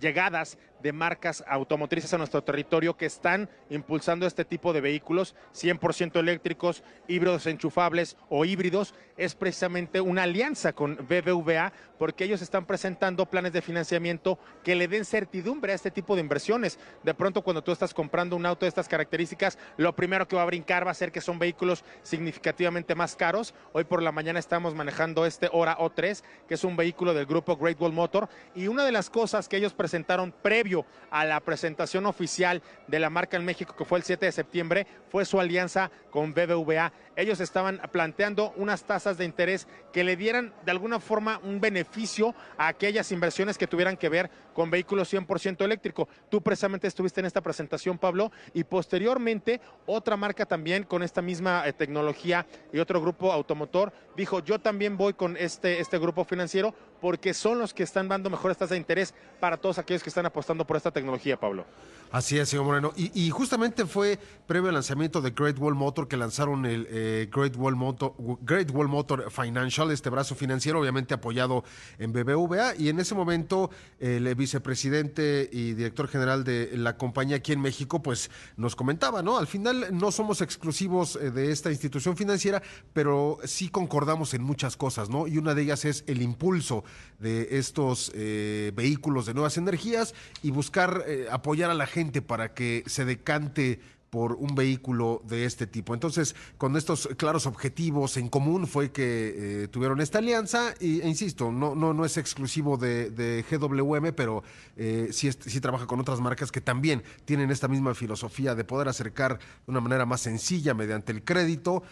llegadas 0.00 0.56
de 0.82 0.92
marcas 0.92 1.44
automotrices 1.46 2.12
a 2.12 2.18
nuestro 2.18 2.42
territorio 2.42 2.96
que 2.96 3.06
están 3.06 3.48
impulsando 3.70 4.26
este 4.26 4.44
tipo 4.44 4.72
de 4.72 4.80
vehículos 4.80 5.34
100% 5.54 6.18
eléctricos, 6.18 6.82
híbridos 7.06 7.46
enchufables 7.46 8.16
o 8.28 8.44
híbridos, 8.44 8.94
es 9.16 9.34
precisamente 9.34 10.00
una 10.00 10.24
alianza 10.24 10.72
con 10.72 10.96
BBVA 10.96 11.72
porque 11.98 12.24
ellos 12.24 12.42
están 12.42 12.66
presentando 12.66 13.26
planes 13.26 13.52
de 13.52 13.62
financiamiento 13.62 14.38
que 14.64 14.74
le 14.74 14.88
den 14.88 15.04
certidumbre 15.04 15.72
a 15.72 15.76
este 15.76 15.92
tipo 15.92 16.16
de 16.16 16.22
inversiones. 16.22 16.78
De 17.04 17.14
pronto 17.14 17.42
cuando 17.42 17.62
tú 17.62 17.70
estás 17.70 17.94
comprando 17.94 18.34
un 18.34 18.44
auto 18.44 18.64
de 18.64 18.70
estas 18.70 18.88
características, 18.88 19.58
lo 19.76 19.94
primero 19.94 20.26
que 20.26 20.34
va 20.34 20.42
a 20.42 20.46
brincar 20.46 20.84
va 20.86 20.90
a 20.90 20.94
ser 20.94 21.12
que 21.12 21.20
son 21.20 21.38
vehículos 21.38 21.84
significativamente 22.02 22.96
más 22.96 23.14
caros. 23.14 23.54
Hoy 23.72 23.84
por 23.84 24.02
la 24.02 24.10
mañana 24.10 24.40
estamos 24.40 24.74
manejando 24.74 25.26
este 25.26 25.48
Hora 25.52 25.78
O3, 25.78 26.22
que 26.48 26.54
es 26.54 26.64
un 26.64 26.76
vehículo 26.76 27.14
del 27.14 27.26
grupo 27.26 27.56
Great 27.56 27.80
Wall 27.80 27.92
Motor 27.92 28.28
y 28.54 28.66
una 28.66 28.84
de 28.84 28.92
las 28.92 29.08
cosas 29.08 29.48
que 29.48 29.58
ellos 29.58 29.72
presentaron 29.72 30.32
previo 30.32 30.71
a 31.10 31.24
la 31.24 31.40
presentación 31.40 32.06
oficial 32.06 32.62
de 32.86 32.98
la 32.98 33.10
marca 33.10 33.36
en 33.36 33.44
México, 33.44 33.74
que 33.76 33.84
fue 33.84 33.98
el 33.98 34.04
7 34.04 34.26
de 34.26 34.32
septiembre, 34.32 34.86
fue 35.10 35.24
su 35.24 35.38
alianza 35.38 35.90
con 36.10 36.32
BBVA. 36.32 36.92
Ellos 37.16 37.40
estaban 37.40 37.80
planteando 37.92 38.52
unas 38.56 38.84
tasas 38.84 39.18
de 39.18 39.24
interés 39.24 39.68
que 39.92 40.04
le 40.04 40.16
dieran 40.16 40.52
de 40.64 40.70
alguna 40.70 41.00
forma 41.00 41.38
un 41.42 41.60
beneficio 41.60 42.34
a 42.56 42.68
aquellas 42.68 43.12
inversiones 43.12 43.58
que 43.58 43.66
tuvieran 43.66 43.96
que 43.96 44.08
ver 44.08 44.30
con 44.54 44.70
vehículos 44.70 45.12
100% 45.12 45.64
eléctrico. 45.64 46.08
Tú 46.30 46.42
precisamente 46.42 46.86
estuviste 46.86 47.20
en 47.20 47.26
esta 47.26 47.40
presentación, 47.40 47.98
Pablo, 47.98 48.32
y 48.54 48.64
posteriormente 48.64 49.60
otra 49.86 50.16
marca 50.16 50.46
también 50.46 50.84
con 50.84 51.02
esta 51.02 51.22
misma 51.22 51.66
eh, 51.66 51.72
tecnología 51.72 52.46
y 52.72 52.78
otro 52.78 53.00
grupo 53.00 53.32
automotor 53.32 53.92
dijo, 54.16 54.40
yo 54.40 54.58
también 54.58 54.96
voy 54.96 55.14
con 55.14 55.36
este, 55.36 55.80
este 55.80 55.98
grupo 55.98 56.24
financiero 56.24 56.74
porque 57.02 57.34
son 57.34 57.58
los 57.58 57.74
que 57.74 57.82
están 57.82 58.08
dando 58.08 58.30
mejores 58.30 58.56
tasas 58.56 58.70
de 58.70 58.76
interés 58.76 59.12
para 59.40 59.56
todos 59.56 59.76
aquellos 59.78 60.04
que 60.04 60.08
están 60.08 60.24
apostando 60.24 60.64
por 60.64 60.76
esta 60.76 60.92
tecnología, 60.92 61.38
Pablo. 61.38 61.66
Así 62.12 62.38
es, 62.38 62.50
señor 62.50 62.66
Moreno. 62.66 62.92
Y, 62.94 63.30
justamente 63.30 63.86
fue 63.86 64.18
previo 64.46 64.68
al 64.68 64.74
lanzamiento 64.74 65.22
de 65.22 65.30
Great 65.30 65.58
Wall 65.58 65.74
Motor 65.74 66.06
que 66.08 66.18
lanzaron 66.18 66.66
el 66.66 66.86
eh, 66.90 67.28
Great, 67.32 67.56
Wall 67.56 67.74
Motor, 67.74 68.14
Great 68.42 68.70
Wall 68.70 68.86
Motor 68.86 69.30
Financial, 69.30 69.90
este 69.90 70.10
brazo 70.10 70.34
financiero, 70.34 70.78
obviamente 70.78 71.14
apoyado 71.14 71.64
en 71.98 72.12
BBVA. 72.12 72.76
Y 72.76 72.90
en 72.90 73.00
ese 73.00 73.14
momento 73.14 73.70
el 73.98 74.32
vicepresidente 74.34 75.48
y 75.50 75.72
director 75.72 76.06
general 76.06 76.44
de 76.44 76.76
la 76.76 76.98
compañía 76.98 77.36
aquí 77.36 77.52
en 77.52 77.62
México, 77.62 78.02
pues 78.02 78.30
nos 78.58 78.76
comentaba, 78.76 79.22
¿no? 79.22 79.38
Al 79.38 79.46
final 79.46 79.86
no 79.90 80.12
somos 80.12 80.42
exclusivos 80.42 81.16
eh, 81.16 81.30
de 81.30 81.50
esta 81.50 81.70
institución 81.70 82.14
financiera, 82.14 82.62
pero 82.92 83.38
sí 83.44 83.70
concordamos 83.70 84.34
en 84.34 84.42
muchas 84.42 84.76
cosas, 84.76 85.08
¿no? 85.08 85.26
Y 85.26 85.38
una 85.38 85.54
de 85.54 85.62
ellas 85.62 85.86
es 85.86 86.04
el 86.06 86.20
impulso 86.20 86.84
de 87.18 87.58
estos 87.58 88.10
eh, 88.14 88.72
vehículos 88.74 89.26
de 89.26 89.34
nuevas 89.34 89.56
energías 89.56 90.14
y 90.42 90.50
buscar 90.50 91.04
eh, 91.06 91.26
apoyar 91.30 91.70
a 91.70 91.74
la 91.74 91.86
gente 91.86 92.20
para 92.20 92.52
que 92.52 92.82
se 92.86 93.04
decante 93.04 93.80
por 94.12 94.34
un 94.34 94.54
vehículo 94.54 95.22
de 95.26 95.46
este 95.46 95.66
tipo. 95.66 95.94
Entonces, 95.94 96.36
con 96.58 96.76
estos 96.76 97.08
claros 97.16 97.46
objetivos 97.46 98.18
en 98.18 98.28
común 98.28 98.66
fue 98.66 98.92
que 98.92 99.62
eh, 99.62 99.68
tuvieron 99.68 100.02
esta 100.02 100.18
alianza 100.18 100.74
y, 100.80 101.00
e 101.00 101.08
insisto, 101.08 101.50
no, 101.50 101.74
no, 101.74 101.94
no 101.94 102.04
es 102.04 102.18
exclusivo 102.18 102.76
de, 102.76 103.08
de 103.08 103.42
GWM, 103.50 104.12
pero 104.14 104.44
eh, 104.76 105.08
sí, 105.12 105.30
trabaja 105.62 105.86
con 105.86 105.98
otras 105.98 106.20
marcas 106.20 106.52
que 106.52 106.60
también 106.60 107.02
tienen 107.24 107.50
esta 107.50 107.68
misma 107.68 107.94
filosofía 107.94 108.54
de 108.54 108.64
poder 108.64 108.88
acercar 108.88 109.38
de 109.38 109.70
una 109.70 109.80
manera 109.80 110.04
más 110.04 110.20
sencilla 110.20 110.74
mediante 110.74 111.10
el 111.10 111.24
crédito 111.24 111.82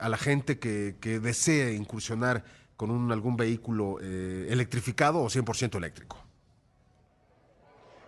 a 0.00 0.08
la 0.08 0.18
gente 0.18 0.58
que, 0.58 0.96
que 1.00 1.20
desee 1.20 1.74
incursionar 1.74 2.42
con 2.82 2.90
un, 2.90 3.12
algún 3.12 3.36
vehículo 3.36 3.98
eh, 4.02 4.48
electrificado 4.50 5.20
o 5.20 5.26
100% 5.30 5.76
eléctrico. 5.76 6.18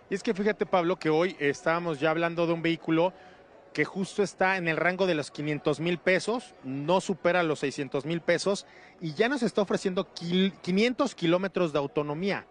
Y 0.09 0.15
es 0.15 0.21
que 0.21 0.33
fíjate, 0.33 0.65
Pablo, 0.65 0.99
que 0.99 1.09
hoy 1.09 1.37
estábamos 1.39 2.01
ya 2.01 2.09
hablando 2.09 2.45
de 2.45 2.51
un 2.51 2.61
vehículo 2.61 3.13
que 3.71 3.85
justo 3.85 4.21
está 4.21 4.57
en 4.57 4.67
el 4.67 4.75
rango 4.75 5.07
de 5.07 5.15
los 5.15 5.31
500 5.31 5.79
mil 5.79 5.97
pesos, 5.97 6.53
no 6.65 6.99
supera 6.99 7.41
los 7.41 7.59
600 7.59 8.03
mil 8.03 8.19
pesos 8.19 8.65
y 8.99 9.13
ya 9.13 9.29
nos 9.29 9.43
está 9.43 9.61
ofreciendo 9.61 10.13
quil- 10.13 10.51
500 10.61 11.15
kilómetros 11.15 11.71
de 11.71 11.79
autonomía. 11.79 12.45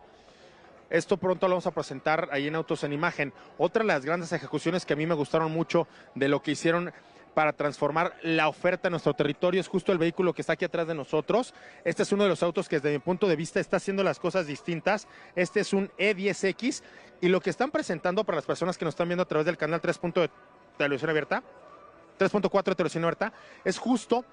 Esto 0.88 1.18
pronto 1.18 1.46
lo 1.46 1.56
vamos 1.56 1.66
a 1.66 1.72
presentar 1.72 2.30
ahí 2.32 2.46
en 2.46 2.54
Autos 2.54 2.84
en 2.84 2.94
Imagen. 2.94 3.34
Otra 3.58 3.82
de 3.82 3.88
las 3.88 4.06
grandes 4.06 4.32
ejecuciones 4.32 4.86
que 4.86 4.94
a 4.94 4.96
mí 4.96 5.04
me 5.04 5.14
gustaron 5.14 5.52
mucho 5.52 5.86
de 6.14 6.28
lo 6.28 6.42
que 6.42 6.52
hicieron 6.52 6.90
para 7.34 7.52
transformar 7.52 8.16
la 8.22 8.48
oferta 8.48 8.88
en 8.88 8.92
nuestro 8.92 9.12
territorio 9.14 9.60
es 9.60 9.68
justo 9.68 9.92
el 9.92 9.98
vehículo 9.98 10.32
que 10.32 10.42
está 10.42 10.54
aquí 10.54 10.64
atrás 10.64 10.86
de 10.86 10.94
nosotros. 10.94 11.52
Este 11.84 12.04
es 12.04 12.12
uno 12.12 12.22
de 12.22 12.28
los 12.28 12.42
autos 12.42 12.68
que 12.68 12.76
desde 12.76 12.92
mi 12.92 13.00
punto 13.00 13.28
de 13.28 13.36
vista 13.36 13.60
está 13.60 13.76
haciendo 13.76 14.02
las 14.02 14.18
cosas 14.18 14.46
distintas. 14.46 15.08
Este 15.34 15.60
es 15.60 15.72
un 15.72 15.90
E10X 15.98 16.82
y 17.20 17.28
lo 17.28 17.40
que 17.40 17.50
están 17.50 17.70
presentando 17.70 18.24
para 18.24 18.36
las 18.36 18.46
personas 18.46 18.78
que 18.78 18.84
nos 18.84 18.92
están 18.92 19.08
viendo 19.08 19.22
a 19.22 19.28
través 19.28 19.46
del 19.46 19.56
canal 19.56 19.80
3. 19.80 20.00
de 20.14 20.30
televisión 20.78 21.10
abierta, 21.10 21.42
3.4 22.18 22.64
de 22.64 22.74
televisión 22.74 23.04
abierta, 23.04 23.32
es 23.64 23.78
justo 23.78 24.24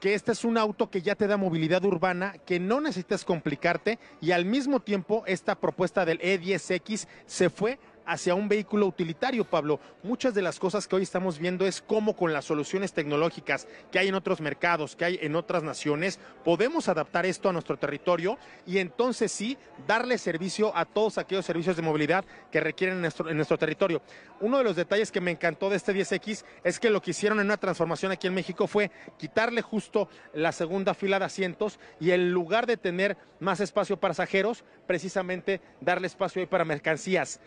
que 0.00 0.14
este 0.14 0.32
es 0.32 0.44
un 0.44 0.58
auto 0.58 0.90
que 0.90 1.00
ya 1.00 1.14
te 1.14 1.28
da 1.28 1.36
movilidad 1.36 1.84
urbana, 1.84 2.34
que 2.44 2.58
no 2.58 2.80
necesitas 2.80 3.24
complicarte 3.24 4.00
y 4.20 4.32
al 4.32 4.44
mismo 4.44 4.80
tiempo 4.80 5.22
esta 5.26 5.54
propuesta 5.54 6.04
del 6.04 6.18
E10X 6.18 7.06
se 7.24 7.50
fue 7.50 7.78
hacia 8.06 8.34
un 8.34 8.48
vehículo 8.48 8.86
utilitario, 8.86 9.44
Pablo. 9.44 9.80
Muchas 10.02 10.34
de 10.34 10.42
las 10.42 10.58
cosas 10.58 10.86
que 10.86 10.96
hoy 10.96 11.02
estamos 11.02 11.38
viendo 11.38 11.66
es 11.66 11.82
cómo 11.82 12.14
con 12.14 12.32
las 12.32 12.44
soluciones 12.44 12.92
tecnológicas 12.92 13.66
que 13.90 13.98
hay 13.98 14.08
en 14.08 14.14
otros 14.14 14.40
mercados, 14.40 14.96
que 14.96 15.04
hay 15.04 15.18
en 15.20 15.36
otras 15.36 15.62
naciones, 15.62 16.20
podemos 16.44 16.88
adaptar 16.88 17.26
esto 17.26 17.48
a 17.48 17.52
nuestro 17.52 17.76
territorio 17.76 18.38
y 18.66 18.78
entonces 18.78 19.32
sí 19.32 19.58
darle 19.86 20.18
servicio 20.18 20.76
a 20.76 20.84
todos 20.84 21.18
aquellos 21.18 21.44
servicios 21.44 21.76
de 21.76 21.82
movilidad 21.82 22.24
que 22.50 22.60
requieren 22.60 22.96
en 22.96 23.36
nuestro, 23.36 23.58
territorio. 23.58 24.02
Uno 24.40 24.58
de 24.58 24.64
los 24.64 24.76
detalles 24.76 25.12
que 25.12 25.20
me 25.20 25.30
encantó 25.30 25.70
de 25.70 25.76
este 25.76 25.94
10X 25.94 26.44
es 26.64 26.80
que 26.80 26.90
lo 26.90 27.02
que 27.02 27.10
hicieron 27.10 27.40
en 27.40 27.46
una 27.46 27.56
transformación 27.56 28.12
aquí 28.12 28.26
en 28.26 28.34
México 28.34 28.66
fue 28.66 28.90
quitarle 29.18 29.62
justo 29.62 30.08
la 30.34 30.52
segunda 30.52 30.94
fila 30.94 31.18
de 31.18 31.26
asientos 31.26 31.78
y 32.00 32.10
en 32.10 32.32
lugar 32.32 32.66
de 32.66 32.76
tener 32.76 33.16
más 33.40 33.60
espacio 33.60 33.96
para 33.98 34.12
pasajeros, 34.12 34.62
precisamente 34.86 35.62
darle 35.80 36.06
espacio 36.06 36.40
ahí 36.40 36.46
para 36.46 36.66
mercancías 36.66 37.40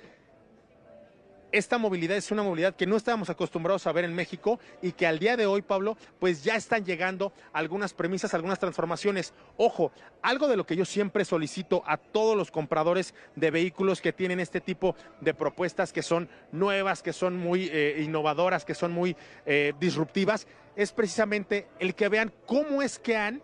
esta 1.57 1.77
movilidad 1.77 2.17
es 2.17 2.31
una 2.31 2.43
movilidad 2.43 2.75
que 2.75 2.85
no 2.85 2.97
estábamos 2.97 3.29
acostumbrados 3.29 3.87
a 3.87 3.93
ver 3.93 4.03
en 4.03 4.13
México 4.13 4.59
y 4.81 4.91
que 4.91 5.07
al 5.07 5.19
día 5.19 5.37
de 5.37 5.45
hoy, 5.45 5.61
Pablo, 5.61 5.97
pues 6.19 6.43
ya 6.43 6.55
están 6.55 6.83
llegando 6.83 7.31
algunas 7.53 7.93
premisas, 7.93 8.33
algunas 8.33 8.59
transformaciones. 8.59 9.33
Ojo, 9.55 9.93
algo 10.21 10.49
de 10.49 10.57
lo 10.57 10.65
que 10.65 10.75
yo 10.75 10.83
siempre 10.83 11.23
solicito 11.23 11.81
a 11.87 11.95
todos 11.95 12.35
los 12.35 12.51
compradores 12.51 13.13
de 13.37 13.51
vehículos 13.51 14.01
que 14.01 14.11
tienen 14.11 14.41
este 14.41 14.59
tipo 14.59 14.97
de 15.21 15.33
propuestas 15.33 15.93
que 15.93 16.03
son 16.03 16.27
nuevas, 16.51 17.01
que 17.01 17.13
son 17.13 17.37
muy 17.37 17.69
eh, 17.71 18.01
innovadoras, 18.03 18.65
que 18.65 18.75
son 18.75 18.91
muy 18.91 19.15
eh, 19.45 19.71
disruptivas, 19.79 20.47
es 20.75 20.91
precisamente 20.91 21.69
el 21.79 21.95
que 21.95 22.09
vean 22.09 22.33
cómo 22.45 22.81
es 22.81 22.99
que 22.99 23.15
han 23.15 23.41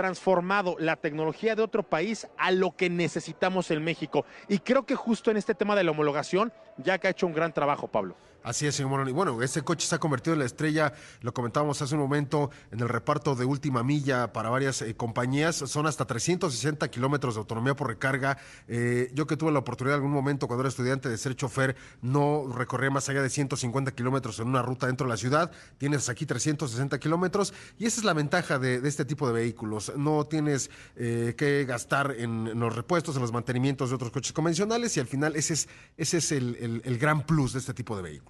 transformado 0.00 0.76
la 0.78 0.96
tecnología 0.96 1.54
de 1.54 1.60
otro 1.60 1.82
país 1.82 2.26
a 2.38 2.52
lo 2.52 2.74
que 2.74 2.88
necesitamos 2.88 3.70
en 3.70 3.84
México. 3.84 4.24
Y 4.48 4.60
creo 4.60 4.86
que 4.86 4.94
justo 4.94 5.30
en 5.30 5.36
este 5.36 5.54
tema 5.54 5.76
de 5.76 5.84
la 5.84 5.90
homologación, 5.90 6.54
ya 6.78 6.96
que 6.96 7.08
ha 7.08 7.10
hecho 7.10 7.26
un 7.26 7.34
gran 7.34 7.52
trabajo, 7.52 7.86
Pablo. 7.86 8.16
Así 8.42 8.66
es, 8.66 8.74
señor 8.74 8.90
Moreno. 8.90 9.10
Y 9.10 9.12
bueno, 9.12 9.42
este 9.42 9.60
coche 9.62 9.86
se 9.86 9.94
ha 9.94 9.98
convertido 9.98 10.32
en 10.32 10.38
la 10.38 10.46
estrella, 10.46 10.94
lo 11.20 11.34
comentábamos 11.34 11.82
hace 11.82 11.94
un 11.94 12.00
momento, 12.00 12.50
en 12.70 12.80
el 12.80 12.88
reparto 12.88 13.34
de 13.34 13.44
última 13.44 13.82
milla 13.82 14.32
para 14.32 14.48
varias 14.48 14.80
eh, 14.80 14.94
compañías. 14.96 15.56
Son 15.56 15.86
hasta 15.86 16.06
360 16.06 16.88
kilómetros 16.88 17.34
de 17.34 17.40
autonomía 17.40 17.76
por 17.76 17.88
recarga. 17.88 18.38
Eh, 18.66 19.10
yo 19.14 19.26
que 19.26 19.36
tuve 19.36 19.52
la 19.52 19.58
oportunidad 19.58 19.96
en 19.96 20.02
algún 20.02 20.14
momento 20.14 20.46
cuando 20.46 20.62
era 20.62 20.70
estudiante 20.70 21.10
de 21.10 21.18
ser 21.18 21.36
chofer, 21.36 21.76
no 22.00 22.50
recorría 22.54 22.90
más 22.90 23.08
allá 23.10 23.22
de 23.22 23.28
150 23.28 23.92
kilómetros 23.92 24.40
en 24.40 24.48
una 24.48 24.62
ruta 24.62 24.86
dentro 24.86 25.06
de 25.06 25.10
la 25.10 25.16
ciudad. 25.18 25.50
Tienes 25.76 26.08
aquí 26.08 26.24
360 26.24 26.98
kilómetros 26.98 27.52
y 27.78 27.84
esa 27.84 28.00
es 28.00 28.04
la 28.04 28.14
ventaja 28.14 28.58
de, 28.58 28.76
este 28.88 29.04
tipo 29.04 29.26
de 29.26 29.34
vehículos. 29.34 29.92
No 29.96 30.24
tienes 30.24 30.70
eh, 30.96 31.34
que 31.36 31.66
gastar 31.66 32.14
en, 32.16 32.58
los 32.58 32.74
repuestos, 32.74 33.16
en 33.16 33.22
los 33.22 33.32
mantenimientos 33.32 33.90
de 33.90 33.96
otros 33.96 34.10
coches 34.10 34.32
convencionales 34.32 34.96
y 34.96 35.00
al 35.00 35.06
final 35.06 35.36
ese 35.36 35.66
es, 35.98 36.32
el 36.32 36.98
gran 36.98 37.26
plus 37.26 37.52
de 37.52 37.58
este 37.58 37.74
tipo 37.74 37.96
de 37.96 38.02
vehículos. 38.02 38.29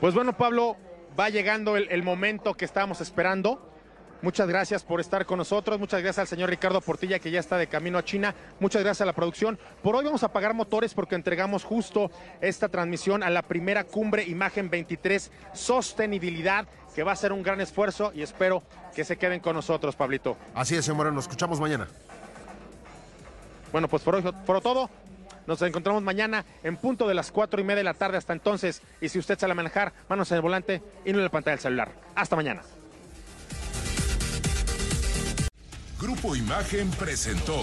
Pues 0.00 0.14
bueno, 0.14 0.36
Pablo, 0.36 0.76
va 1.18 1.28
llegando 1.30 1.76
el, 1.76 1.88
el 1.90 2.02
momento 2.02 2.54
que 2.54 2.64
estábamos 2.64 3.00
esperando. 3.00 3.72
Muchas 4.22 4.48
gracias 4.48 4.82
por 4.82 5.00
estar 5.00 5.26
con 5.26 5.38
nosotros. 5.38 5.78
Muchas 5.78 6.00
gracias 6.02 6.20
al 6.20 6.26
señor 6.26 6.50
Ricardo 6.50 6.80
Portilla 6.80 7.18
que 7.18 7.30
ya 7.30 7.40
está 7.40 7.58
de 7.58 7.66
camino 7.66 7.98
a 7.98 8.04
China. 8.04 8.34
Muchas 8.60 8.82
gracias 8.82 9.02
a 9.02 9.06
la 9.06 9.12
producción. 9.12 9.58
Por 9.82 9.94
hoy 9.94 10.04
vamos 10.04 10.22
a 10.22 10.26
apagar 10.26 10.54
motores 10.54 10.94
porque 10.94 11.14
entregamos 11.14 11.64
justo 11.64 12.10
esta 12.40 12.68
transmisión 12.68 13.22
a 13.22 13.30
la 13.30 13.42
primera 13.42 13.84
cumbre 13.84 14.24
Imagen 14.24 14.70
23 14.70 15.30
Sostenibilidad, 15.52 16.66
que 16.94 17.02
va 17.02 17.12
a 17.12 17.16
ser 17.16 17.32
un 17.32 17.42
gran 17.42 17.60
esfuerzo 17.60 18.10
y 18.14 18.22
espero 18.22 18.62
que 18.94 19.04
se 19.04 19.16
queden 19.16 19.40
con 19.40 19.54
nosotros, 19.54 19.94
Pablito. 19.96 20.36
Así 20.54 20.74
es, 20.74 20.84
señor 20.84 20.96
Moreno. 20.96 21.16
Nos 21.16 21.24
escuchamos 21.24 21.60
mañana. 21.60 21.86
Bueno, 23.70 23.88
pues 23.88 24.02
por 24.02 24.14
hoy 24.14 24.22
por 24.46 24.60
todo. 24.62 24.88
Nos 25.46 25.62
encontramos 25.62 26.02
mañana 26.02 26.44
en 26.62 26.76
punto 26.76 27.06
de 27.06 27.14
las 27.14 27.30
cuatro 27.30 27.60
y 27.60 27.64
media 27.64 27.78
de 27.78 27.84
la 27.84 27.94
tarde. 27.94 28.18
Hasta 28.18 28.32
entonces, 28.32 28.82
y 29.00 29.08
si 29.08 29.18
usted 29.18 29.38
sale 29.38 29.52
a 29.52 29.54
manejar, 29.54 29.92
manos 30.08 30.30
en 30.30 30.36
el 30.36 30.42
volante 30.42 30.82
y 31.04 31.12
no 31.12 31.18
en 31.18 31.24
la 31.24 31.30
pantalla 31.30 31.56
del 31.56 31.62
celular. 31.62 31.92
Hasta 32.14 32.36
mañana. 32.36 32.62
Grupo 36.00 36.36
Imagen 36.36 36.90
presentó 36.90 37.56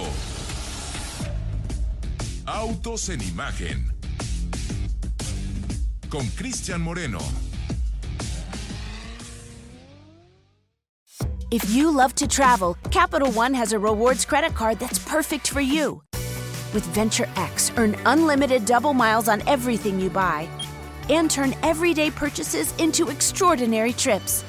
Autos 2.45 3.09
en 3.09 3.21
imagen. 3.21 3.93
Con 6.09 6.27
Cristian 6.29 6.81
Moreno. 6.81 7.19
If 11.51 11.69
you 11.69 11.91
love 11.91 12.15
to 12.15 12.27
travel, 12.27 12.75
Capital 12.91 13.31
One 13.31 13.53
has 13.53 13.73
a 13.73 13.79
rewards 13.79 14.25
credit 14.25 14.55
card 14.55 14.79
that's 14.79 14.99
perfect 14.99 15.47
for 15.47 15.61
you. 15.61 16.01
With 16.73 16.85
Venture 16.87 17.29
X, 17.35 17.71
earn 17.77 17.95
unlimited 18.05 18.65
double 18.65 18.93
miles 18.93 19.27
on 19.27 19.47
everything 19.47 19.99
you 19.99 20.09
buy 20.09 20.47
and 21.09 21.29
turn 21.29 21.53
everyday 21.63 22.09
purchases 22.09 22.73
into 22.77 23.09
extraordinary 23.09 23.93
trips. 23.93 24.43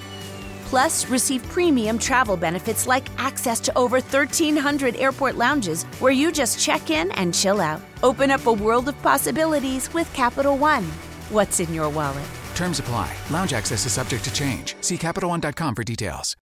Plus, 0.67 1.09
receive 1.09 1.43
premium 1.51 1.99
travel 1.99 2.37
benefits 2.37 2.87
like 2.87 3.07
access 3.19 3.61
to 3.61 3.77
over 3.77 3.97
1,300 3.97 4.97
airport 4.97 5.37
lounges 5.37 5.85
where 6.01 6.13
you 6.13 6.33
just 6.33 6.59
check 6.59 6.91
in 6.91 7.11
and 7.13 7.35
chill 7.35 7.61
out. 7.61 7.81
Open 8.03 8.31
up 8.31 8.47
a 8.47 8.53
world 8.53 8.89
of 8.89 9.01
possibilities 9.03 9.93
with 9.93 10.13
Capital 10.15 10.57
One. 10.57 10.85
What's 11.31 11.61
in 11.61 11.73
your 11.75 11.91
wallet? 11.91 12.29
Terms 12.55 12.79
apply. 12.79 13.15
Lounge 13.31 13.53
access 13.53 13.85
is 13.85 13.93
subject 13.93 14.25
to 14.25 14.33
change. 14.33 14.77
See 14.81 14.97
CapitalOne.com 14.97 15.75
for 15.75 15.85
details. 15.85 16.37